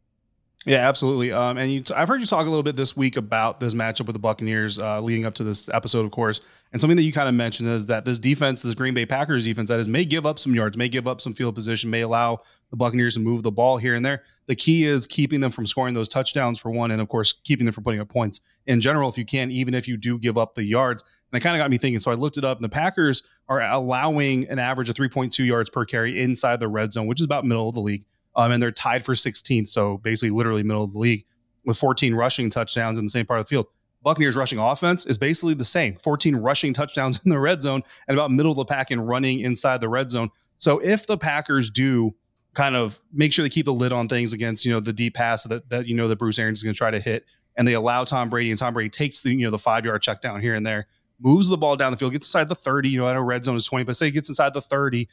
[0.66, 1.32] Yeah, absolutely.
[1.32, 4.06] Um, and you, I've heard you talk a little bit this week about this matchup
[4.06, 6.42] with the Buccaneers uh, leading up to this episode, of course.
[6.74, 9.46] And something that you kind of mentioned is that this defense, this Green Bay Packers
[9.46, 12.02] defense, that is may give up some yards, may give up some field position, may
[12.02, 12.42] allow
[12.72, 14.24] the Buccaneers to move the ball here and there.
[14.48, 17.66] The key is keeping them from scoring those touchdowns for one, and of course keeping
[17.66, 20.38] them from putting up points in general if you can, even if you do give
[20.38, 21.02] up the yards.
[21.32, 22.00] And it kind of got me thinking.
[22.00, 25.70] So I looked it up, and the Packers are allowing an average of 3.2 yards
[25.70, 28.06] per carry inside the red zone, which is about middle of the league
[28.38, 31.26] um, and they're tied for 16th, so basically literally middle of the league
[31.66, 33.66] with 14 rushing touchdowns in the same part of the field.
[34.04, 38.18] Buccaneers rushing offense is basically the same 14 rushing touchdowns in the red zone and
[38.18, 40.30] about middle of the pack in running inside the red zone.
[40.60, 42.16] So if the Packers do
[42.54, 45.16] kind of make sure they keep the lid on things against, you know, the deep
[45.16, 47.26] pass that, that you know, that Bruce Arians is going to try to hit
[47.58, 50.02] and they allow Tom Brady and Tom Brady takes the, you know, the five yard
[50.02, 50.88] check down here and there,
[51.20, 53.44] moves the ball down the field, gets inside the 30, you know, I know red
[53.44, 55.10] zone is 20, but say it gets inside the 30,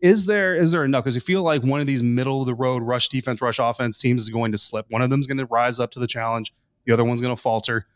[0.00, 1.04] is there is there enough?
[1.04, 3.98] Because you feel like one of these middle of the road rush defense, rush offense
[3.98, 4.86] teams is going to slip.
[4.90, 6.52] One of them is going to rise up to the challenge.
[6.84, 7.86] The other one's going to falter.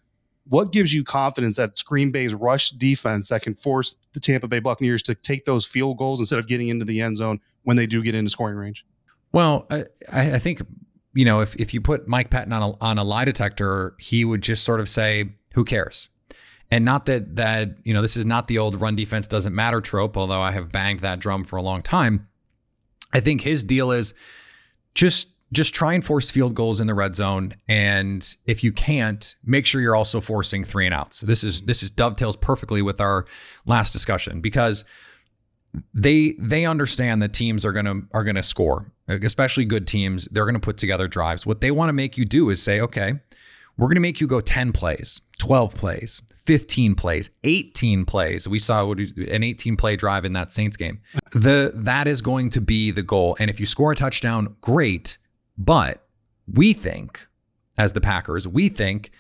[0.48, 4.60] What gives you confidence that Green Bay's rush defense that can force the Tampa Bay
[4.60, 7.86] Buccaneers to take those field goals instead of getting into the end zone when they
[7.86, 8.86] do get into scoring range?
[9.32, 9.84] Well, I,
[10.34, 10.62] I think
[11.14, 14.24] you know if if you put Mike Pettine on a on a lie detector, he
[14.24, 16.08] would just sort of say, "Who cares?"
[16.70, 19.80] And not that that you know this is not the old run defense doesn't matter
[19.80, 22.28] trope, although I have banged that drum for a long time.
[23.12, 24.12] I think his deal is
[24.94, 29.34] just just try and force field goals in the red zone, and if you can't,
[29.42, 31.18] make sure you're also forcing three and outs.
[31.18, 33.24] So this is this is dovetails perfectly with our
[33.64, 34.84] last discussion because
[35.94, 40.28] they they understand that teams are gonna are gonna score, especially good teams.
[40.30, 41.46] They're gonna put together drives.
[41.46, 43.14] What they want to make you do is say, okay,
[43.78, 48.48] we're gonna make you go ten plays, twelve plays, 15 plays, 18 plays.
[48.48, 51.02] We saw an 18 play drive in that Saints game.
[51.32, 53.36] The that is going to be the goal.
[53.38, 55.18] And if you score a touchdown, great.
[55.58, 56.06] But
[56.50, 57.26] we think,
[57.76, 59.10] as the Packers, we think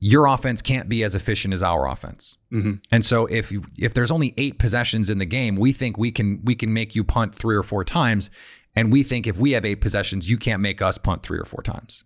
[0.00, 2.36] your offense can't be as efficient as our offense.
[2.52, 2.72] Mm-hmm.
[2.90, 6.10] And so if you, if there's only eight possessions in the game, we think we
[6.10, 8.28] can we can make you punt three or four times.
[8.74, 11.44] And we think if we have eight possessions, you can't make us punt three or
[11.44, 12.02] four times.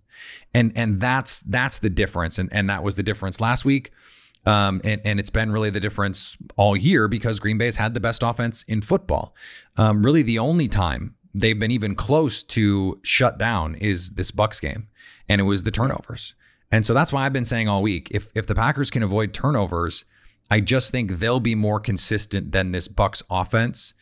[0.52, 2.38] And and that's that's the difference.
[2.38, 3.90] And and that was the difference last week.
[4.46, 8.00] Um, and, and it's been really the difference all year because Green Bay's had the
[8.00, 9.34] best offense in football.
[9.76, 14.60] Um, really, the only time they've been even close to shut down is this Bucs
[14.60, 14.88] game,
[15.28, 16.34] and it was the turnovers.
[16.72, 19.34] And so that's why I've been saying all week if if the Packers can avoid
[19.34, 20.04] turnovers,
[20.50, 23.94] I just think they'll be more consistent than this Bucs offense.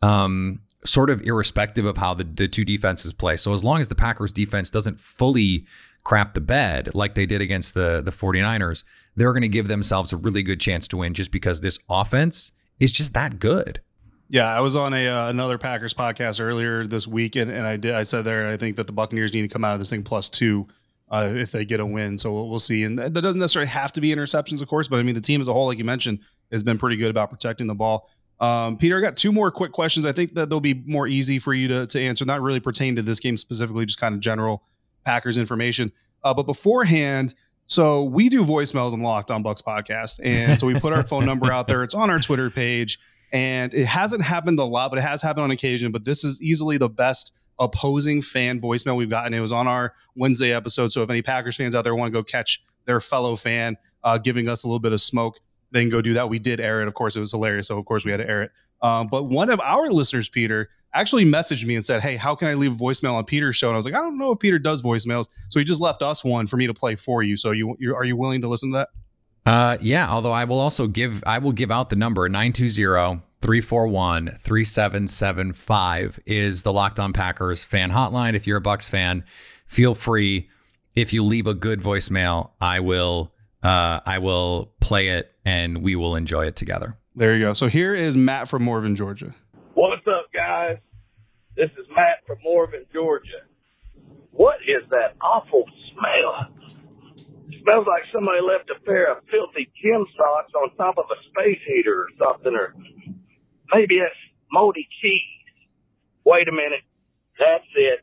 [0.00, 3.36] Um, sort of irrespective of how the, the two defenses play.
[3.36, 5.64] So as long as the Packers defense doesn't fully
[6.02, 8.84] crap the bed like they did against the the 49ers,
[9.16, 12.52] they're going to give themselves a really good chance to win just because this offense
[12.80, 13.80] is just that good.
[14.28, 17.76] Yeah, I was on a uh, another Packers podcast earlier this week, and, and I
[17.76, 19.90] did I said there I think that the Buccaneers need to come out of this
[19.90, 20.66] thing plus two
[21.10, 22.16] uh, if they get a win.
[22.16, 22.84] So we'll, we'll see.
[22.84, 25.40] And that doesn't necessarily have to be interceptions, of course, but I mean the team
[25.40, 26.20] as a whole, like you mentioned,
[26.50, 28.10] has been pretty good about protecting the ball.
[28.40, 30.04] Um, Peter, I got two more quick questions.
[30.06, 32.96] I think that they'll be more easy for you to, to answer, not really pertain
[32.96, 34.64] to this game specifically, just kind of general
[35.04, 35.92] Packers information.
[36.24, 37.34] Uh, but beforehand,
[37.66, 41.24] so we do voicemails on Locked on Bucs podcast, and so we put our phone
[41.24, 41.82] number out there.
[41.84, 42.98] It's on our Twitter page,
[43.32, 45.92] and it hasn't happened a lot, but it has happened on occasion.
[45.92, 49.34] But this is easily the best opposing fan voicemail we've gotten.
[49.34, 50.92] It was on our Wednesday episode.
[50.92, 54.18] So if any Packers fans out there want to go catch their fellow fan uh,
[54.18, 55.38] giving us a little bit of smoke,
[55.70, 56.28] they can go do that.
[56.28, 56.88] We did air it.
[56.88, 57.68] Of course, it was hilarious.
[57.68, 58.50] So of course we had to air it.
[58.82, 62.48] Um, but one of our listeners, Peter, actually messaged me and said, Hey, how can
[62.48, 63.68] I leave a voicemail on Peter's show?
[63.68, 65.26] And I was like, I don't know if Peter does voicemails.
[65.48, 67.36] So he just left us one for me to play for you.
[67.36, 68.88] So you, you are you willing to listen to that?
[69.44, 70.08] Uh, yeah.
[70.08, 76.62] Although I will also give, I will give out the number 920 341 3775 is
[76.62, 78.34] the Locked On Packers fan hotline.
[78.34, 79.24] If you're a Bucs fan,
[79.66, 80.48] feel free.
[80.94, 85.96] If you leave a good voicemail, I will, uh, I will play it and we
[85.96, 86.96] will enjoy it together.
[87.16, 87.52] There you go.
[87.52, 89.34] So here is Matt from Morven, Georgia.
[90.42, 90.78] Guys?
[91.54, 93.46] This is Matt from Morven, Georgia.
[94.32, 95.62] What is that awful
[95.94, 96.50] smell?
[97.46, 101.18] It smells like somebody left a pair of filthy gym socks on top of a
[101.30, 102.74] space heater or something, or
[103.72, 104.18] maybe that's
[104.50, 105.46] moldy cheese.
[106.24, 106.82] Wait a minute.
[107.38, 108.02] That's it.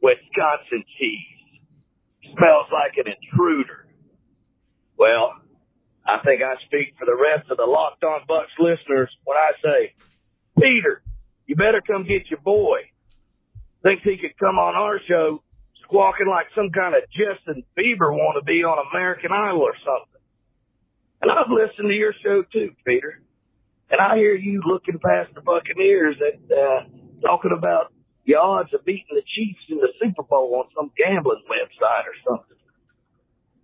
[0.00, 1.58] Wisconsin cheese.
[2.38, 3.88] Smells like an intruder.
[4.96, 5.42] Well,
[6.06, 9.50] I think I speak for the rest of the Locked On Bucs listeners when I
[9.58, 9.94] say,
[10.60, 11.02] Peter,
[11.46, 12.78] you better come get your boy.
[13.82, 15.42] Thinks he could come on our show
[15.84, 20.22] squawking like some kind of Justin Bieber wannabe on American Idol or something.
[21.20, 23.20] And I've listened to your show too, Peter.
[23.90, 26.80] And I hear you looking past the Buccaneers and uh,
[27.20, 27.92] talking about
[28.26, 32.16] the odds of beating the Chiefs in the Super Bowl on some gambling website or
[32.24, 32.56] something.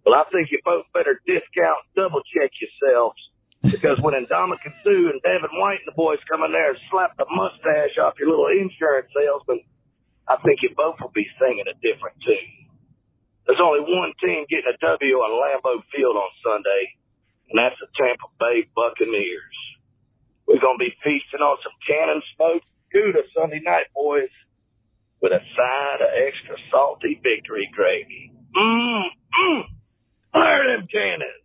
[0.04, 3.20] Well, I think you both better discount, double check yourselves.
[3.62, 7.16] Because when Ndamukong Suh and Devin White and the boys come in there and slap
[7.16, 9.60] the mustache off your little insurance salesman,
[10.28, 12.70] I think you both will be singing a different tune.
[13.46, 16.82] There's only one team getting a W on Lambeau Field on Sunday,
[17.50, 19.58] and that's the Tampa Bay Buccaneers.
[20.46, 24.32] We're going to be feasting on some cannon smoked Gouda Sunday night, boys,
[25.20, 28.32] with a side of extra salty victory gravy.
[28.56, 29.62] Mmm, mmm.
[30.32, 31.44] Fire them cannons.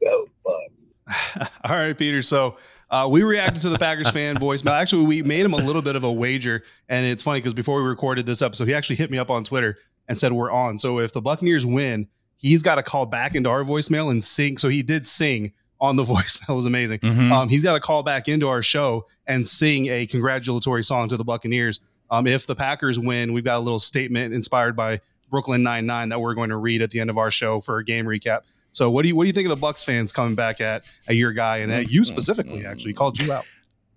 [0.00, 0.85] Go, Bucs.
[1.64, 2.22] All right, Peter.
[2.22, 2.56] So
[2.90, 4.72] uh, we reacted to the Packers fan voicemail.
[4.72, 7.82] Actually, we made him a little bit of a wager, and it's funny because before
[7.82, 9.76] we recorded this episode, he actually hit me up on Twitter
[10.08, 10.78] and said we're on.
[10.78, 14.58] So if the Buccaneers win, he's got to call back into our voicemail and sing.
[14.58, 16.50] So he did sing on the voicemail.
[16.50, 16.98] It was amazing.
[17.00, 17.32] Mhm.
[17.32, 21.16] Um, he's got to call back into our show and sing a congratulatory song to
[21.16, 21.80] the Buccaneers.
[22.10, 26.08] Um, if the Packers win, we've got a little statement inspired by Brooklyn Nine Nine
[26.10, 28.42] that we're going to read at the end of our show for a game recap.
[28.76, 30.84] So what do you what do you think of the Bucs fans coming back at,
[31.08, 32.66] at your guy and at you specifically?
[32.66, 33.46] Actually, called you out.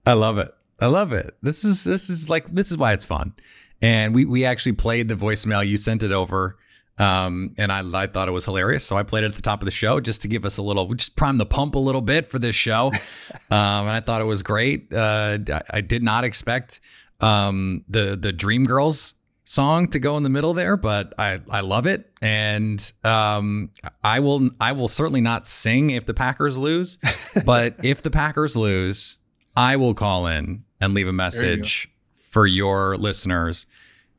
[0.05, 0.53] I love it.
[0.79, 1.35] I love it.
[1.41, 3.33] This is this is like this is why it's fun.
[3.81, 5.67] And we we actually played the voicemail.
[5.67, 6.57] You sent it over.
[6.97, 8.85] Um, and I, I thought it was hilarious.
[8.85, 10.61] So I played it at the top of the show just to give us a
[10.61, 12.87] little, we just prime the pump a little bit for this show.
[13.49, 14.93] um, and I thought it was great.
[14.93, 16.81] Uh, I, I did not expect
[17.21, 19.15] um, the the Dream Girls
[19.49, 23.71] song to go in the middle there, but I I love it, and um,
[24.03, 26.99] I will I will certainly not sing if the Packers lose,
[27.45, 29.17] but if the Packers lose,
[29.55, 33.65] I will call in and leave a message for your listeners,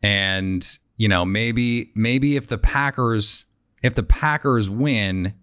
[0.03, 0.67] and
[0.97, 3.47] you know maybe maybe if the Packers
[3.83, 5.35] if the Packers win,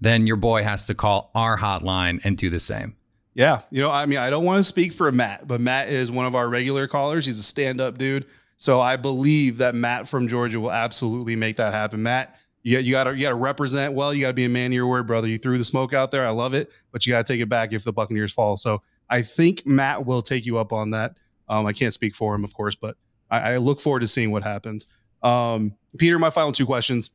[0.00, 2.96] then your boy has to call our hotline and do the same.
[3.34, 6.10] Yeah, you know, I mean, I don't want to speak for Matt, but Matt is
[6.10, 7.26] one of our regular callers.
[7.26, 11.74] He's a stand-up dude, so I believe that Matt from Georgia will absolutely make that
[11.74, 12.02] happen.
[12.02, 14.14] Matt, you, you gotta you gotta represent well.
[14.14, 15.28] You gotta be a man of your word, brother.
[15.28, 16.26] You threw the smoke out there.
[16.26, 18.56] I love it, but you gotta take it back if the Buccaneers fall.
[18.56, 21.14] So I think Matt will take you up on that.
[21.48, 22.96] Um, I can't speak for him, of course, but
[23.30, 24.86] I, I look forward to seeing what happens.
[25.22, 27.10] Um, Peter, my final two questions.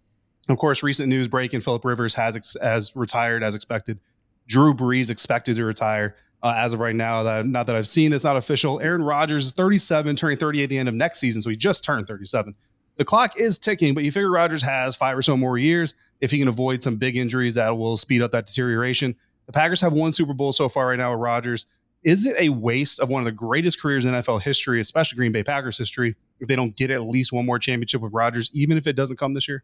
[0.49, 3.99] Of course, recent news breaking: Philip Rivers has ex- has retired as expected.
[4.47, 7.23] Drew Brees expected to retire uh, as of right now.
[7.23, 8.79] That not that I've seen, it's not official.
[8.79, 11.83] Aaron Rodgers is 37, turning 30 at the end of next season, so he just
[11.83, 12.55] turned 37.
[12.97, 16.31] The clock is ticking, but you figure Rodgers has five or so more years if
[16.31, 19.15] he can avoid some big injuries that will speed up that deterioration.
[19.45, 21.65] The Packers have one Super Bowl so far right now with Rodgers.
[22.03, 25.31] Is it a waste of one of the greatest careers in NFL history, especially Green
[25.31, 28.77] Bay Packers history, if they don't get at least one more championship with Rodgers, even
[28.77, 29.63] if it doesn't come this year?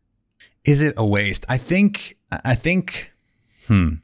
[0.63, 1.45] Is it a waste?
[1.47, 2.17] I think.
[2.31, 3.11] I think.
[3.67, 3.95] Hmm.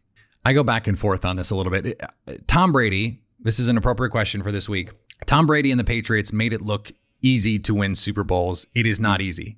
[0.43, 2.01] I go back and forth on this a little bit.
[2.01, 3.21] Uh, Tom Brady.
[3.39, 4.91] This is an appropriate question for this week.
[5.25, 8.67] Tom Brady and the Patriots made it look easy to win Super Bowls.
[8.75, 9.57] It is not easy,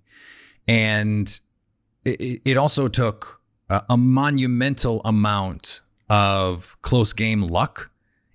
[0.68, 1.40] and
[2.06, 7.92] it, it also took a, a monumental amount of close game luck.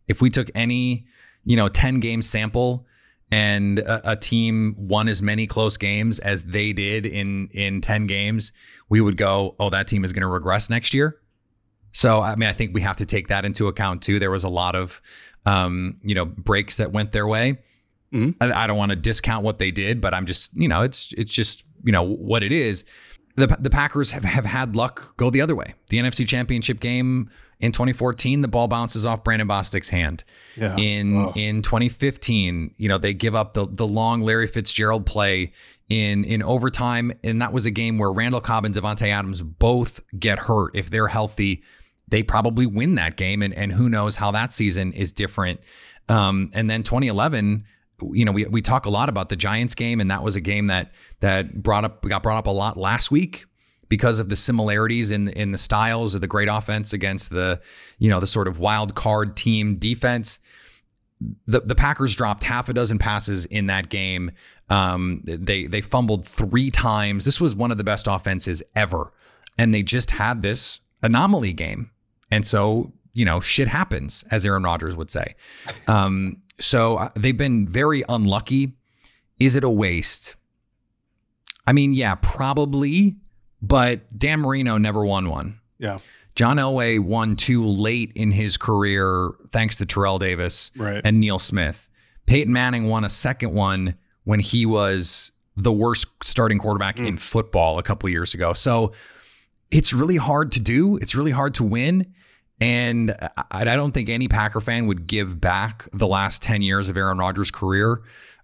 [0.07, 1.07] If we took any,
[1.45, 2.87] you know, ten game sample
[3.31, 8.07] and a, a, team won as many close games as they did in in 10
[8.07, 8.53] games
[8.89, 11.19] we would go oh that team is going to regress next year
[11.93, 14.45] so i mean i think we have to take that into account too there was
[14.45, 15.01] a lot of
[15.47, 17.59] um, you know breaks that went their way
[18.13, 18.31] mm-hmm.
[18.41, 21.13] I, I, don't want to discount what they did but i'm just you know it's
[21.17, 22.85] it's just you know what it is
[23.37, 27.31] the, the packers have, have had luck go the other way the nfc championship game
[27.61, 30.23] in 2014, the ball bounces off Brandon Bostick's hand.
[30.57, 30.77] Yeah.
[30.77, 31.33] In oh.
[31.35, 35.53] in 2015, you know, they give up the the long Larry Fitzgerald play
[35.89, 40.01] in in overtime, and that was a game where Randall Cobb and Davante Adams both
[40.19, 40.71] get hurt.
[40.75, 41.63] If they're healthy,
[42.09, 45.61] they probably win that game, and and who knows how that season is different.
[46.09, 47.65] Um, and then 2011
[48.13, 50.41] you know, we, we talk a lot about the Giants game, and that was a
[50.41, 53.47] game that that brought up got brought up a lot last week
[53.89, 57.61] because of the similarities in in the styles of the great offense against the
[57.99, 60.39] you know the sort of wild card team defense.
[61.47, 64.31] The the Packers dropped half a dozen passes in that game.
[64.71, 67.25] Um, they they fumbled three times.
[67.25, 69.13] This was one of the best offenses ever,
[69.57, 71.91] and they just had this anomaly game.
[72.31, 75.35] And so you know shit happens, as Aaron Rodgers would say.
[75.87, 78.73] Um, so uh, they've been very unlucky.
[79.39, 80.35] Is it a waste?
[81.67, 83.17] I mean, yeah, probably
[83.61, 85.61] but Dan Marino never won one.
[85.79, 85.99] Yeah.
[86.35, 91.01] John Elway won two late in his career, thanks to Terrell Davis right.
[91.05, 91.89] and Neil Smith.
[92.27, 97.09] Peyton Manning won a second one when he was the worst starting quarterback mm.
[97.09, 98.53] in football a couple years ago.
[98.53, 98.93] So
[99.71, 100.97] it's really hard to do.
[100.97, 102.13] It's really hard to win.
[102.61, 103.15] And
[103.51, 107.19] I don't think any Packer fan would give back the last 10 years of Aaron
[107.19, 108.03] Rodgers' career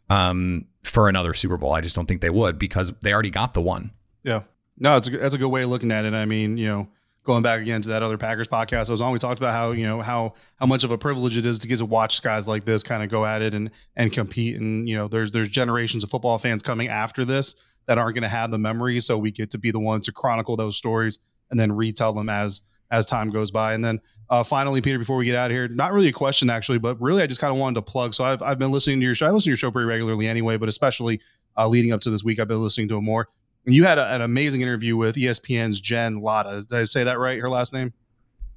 [0.09, 1.73] um, for another Super Bowl.
[1.73, 3.91] I just don't think they would because they already got the one.
[4.23, 4.43] Yeah.
[4.79, 6.15] No, it's a, that's a good way of looking at it.
[6.15, 6.89] I mean, you know,
[7.25, 9.71] going back again to that other Packers podcast I was on, we talked about how
[9.73, 12.47] you know how how much of a privilege it is to get to watch guys
[12.47, 14.57] like this kind of go at it and and compete.
[14.61, 17.57] And you know, there's there's generations of football fans coming after this
[17.87, 20.13] that aren't going to have the memory, so we get to be the ones to
[20.13, 21.19] chronicle those stories
[21.51, 23.75] and then retell them as as time goes by.
[23.75, 26.49] And then uh, finally, Peter, before we get out of here, not really a question
[26.49, 28.15] actually, but really I just kind of wanted to plug.
[28.15, 29.27] So I've I've been listening to your show.
[29.27, 31.21] I listen to your show pretty regularly anyway, but especially
[31.57, 33.29] uh, leading up to this week, I've been listening to it more.
[33.67, 36.61] And you had a, an amazing interview with ESPN's Jen Lada.
[36.61, 37.41] Did I say that right?
[37.41, 37.93] Her last name?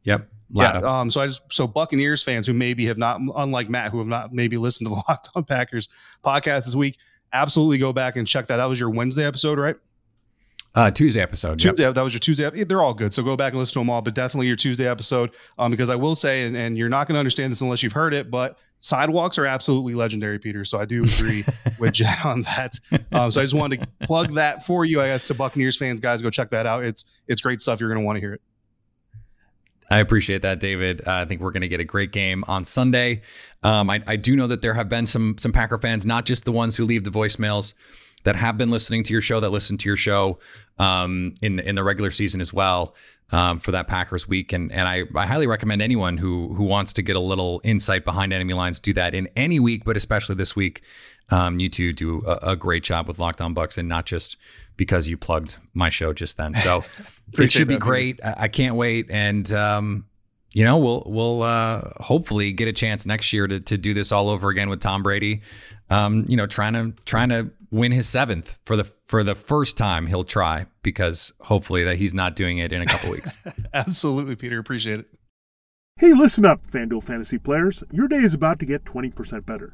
[0.04, 0.30] Yep.
[0.52, 0.78] Yeah.
[0.78, 4.08] Um, so I just so Buccaneers fans who maybe have not, unlike Matt, who have
[4.08, 5.90] not maybe listened to the Locked On Packers
[6.24, 6.98] podcast this week,
[7.34, 8.58] absolutely go back and check that.
[8.58, 9.76] That was your Wednesday episode, right?
[10.76, 11.58] Uh, Tuesday episode.
[11.58, 11.96] Tuesday, yep.
[11.96, 12.64] That was your Tuesday.
[12.64, 13.12] They're all good.
[13.12, 15.32] So go back and listen to them all, but definitely your Tuesday episode.
[15.58, 17.94] Um, because I will say, and, and you're not going to understand this unless you've
[17.94, 20.64] heard it, but sidewalks are absolutely legendary, Peter.
[20.66, 21.44] So I do agree
[21.80, 22.80] with Jen on that.
[23.12, 26.00] Um, so I just wanted to plug that for you, I guess, to Buccaneers fans,
[26.00, 26.22] guys.
[26.22, 26.84] Go check that out.
[26.84, 27.80] It's it's great stuff.
[27.82, 28.42] You're going to want to hear it.
[29.90, 31.02] I appreciate that, David.
[31.08, 33.22] Uh, I think we're going to get a great game on Sunday.
[33.64, 36.46] Um, I, I do know that there have been some some Packer fans, not just
[36.46, 37.74] the ones who leave the voicemails
[38.24, 40.40] that have been listening to your show, that listen to your show
[40.78, 42.96] um, in in the regular season as well
[43.32, 44.52] um, for that Packers week.
[44.52, 48.04] And and I, I highly recommend anyone who who wants to get a little insight
[48.04, 50.82] behind enemy lines do that in any week, but especially this week.
[51.30, 54.38] Um, you two do a, a, great job with Lockdown Bucs, and not just
[54.78, 56.56] because you plugged my show just then.
[56.56, 56.86] So
[57.34, 58.20] it should be great.
[58.24, 60.06] I, I can't wait, and um,
[60.54, 64.12] you know we'll we'll uh, hopefully get a chance next year to to do this
[64.12, 65.42] all over again with Tom Brady.
[65.90, 69.78] Um, you know, trying to trying to win his seventh for the for the first
[69.78, 73.36] time he'll try because hopefully that he's not doing it in a couple weeks.
[73.74, 74.60] Absolutely, Peter.
[74.60, 75.08] Appreciate it.
[76.00, 77.84] Hey, listen up, FanDuel fantasy players.
[77.92, 79.74] Your day is about to get 20% better.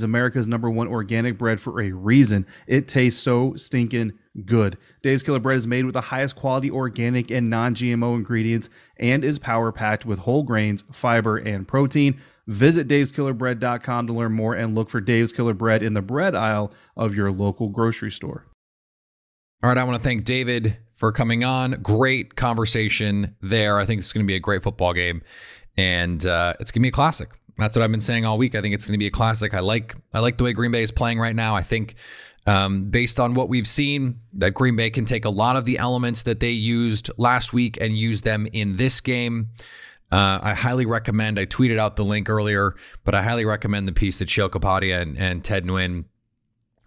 [0.03, 2.45] America's number one organic bread for a reason.
[2.67, 4.13] It tastes so stinking
[4.45, 4.77] good.
[5.01, 9.23] Dave's Killer Bread is made with the highest quality organic and non GMO ingredients and
[9.23, 12.19] is power packed with whole grains, fiber, and protein.
[12.47, 16.71] Visit daveskillerbread.com to learn more and look for Dave's Killer Bread in the bread aisle
[16.97, 18.45] of your local grocery store.
[19.63, 21.81] All right, I want to thank David for coming on.
[21.83, 23.79] Great conversation there.
[23.79, 25.21] I think it's going to be a great football game,
[25.77, 27.29] and uh, it's going to be a classic.
[27.61, 28.55] That's what I've been saying all week.
[28.55, 29.53] I think it's going to be a classic.
[29.53, 31.55] I like I like the way Green Bay is playing right now.
[31.55, 31.95] I think
[32.47, 35.77] um, based on what we've seen, that Green Bay can take a lot of the
[35.77, 39.49] elements that they used last week and use them in this game.
[40.11, 41.39] Uh, I highly recommend.
[41.39, 45.01] I tweeted out the link earlier, but I highly recommend the piece that Sheil Kapadia
[45.01, 46.05] and, and Ted Nguyen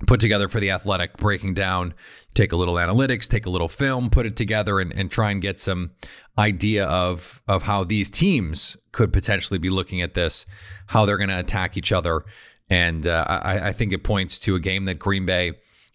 [0.06, 1.94] put together for the Athletic, breaking down,
[2.34, 5.40] take a little analytics, take a little film, put it together, and, and try and
[5.40, 5.92] get some
[6.38, 10.46] idea of of how these teams could potentially be looking at this,
[10.88, 12.24] how they're going to attack each other,
[12.68, 15.52] and uh, I, I, think it points to a game that Green Bay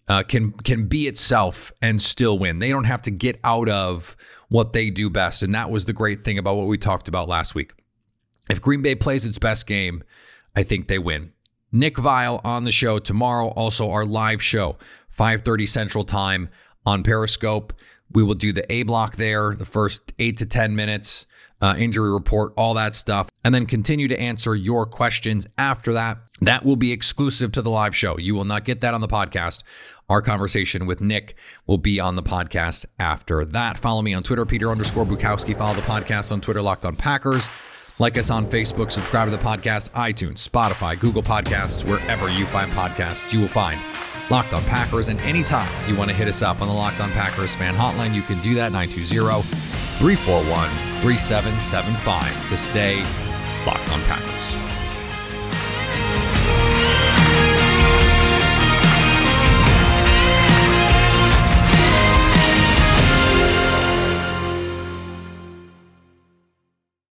[0.08, 2.58] uh, can can be itself and still win.
[2.58, 4.16] They don't have to get out of
[4.48, 7.28] what they do best, and that was the great thing about what we talked about
[7.28, 7.72] last week.
[8.48, 10.02] If Green Bay plays its best game,
[10.56, 11.32] I think they win.
[11.72, 13.48] Nick Viall on the show tomorrow.
[13.48, 14.76] Also, our live show,
[15.08, 16.48] 5:30 Central Time
[16.84, 17.72] on Periscope.
[18.12, 21.26] We will do the A block there, the first eight to 10 minutes,
[21.62, 26.18] uh, injury report, all that stuff, and then continue to answer your questions after that.
[26.40, 28.18] That will be exclusive to the live show.
[28.18, 29.62] You will not get that on the podcast.
[30.08, 31.36] Our conversation with Nick
[31.68, 33.78] will be on the podcast after that.
[33.78, 35.56] Follow me on Twitter, Peter underscore Bukowski.
[35.56, 37.48] Follow the podcast on Twitter, Locked on Packers.
[38.00, 42.72] Like us on Facebook, subscribe to the podcast, iTunes, Spotify, Google Podcasts, wherever you find
[42.72, 43.78] podcasts, you will find
[44.30, 45.08] Locked on Packers.
[45.08, 48.14] And anytime you want to hit us up on the Locked on Packers fan hotline,
[48.14, 50.70] you can do that 920 341
[51.02, 53.02] 3775 to stay
[53.66, 54.79] locked on Packers.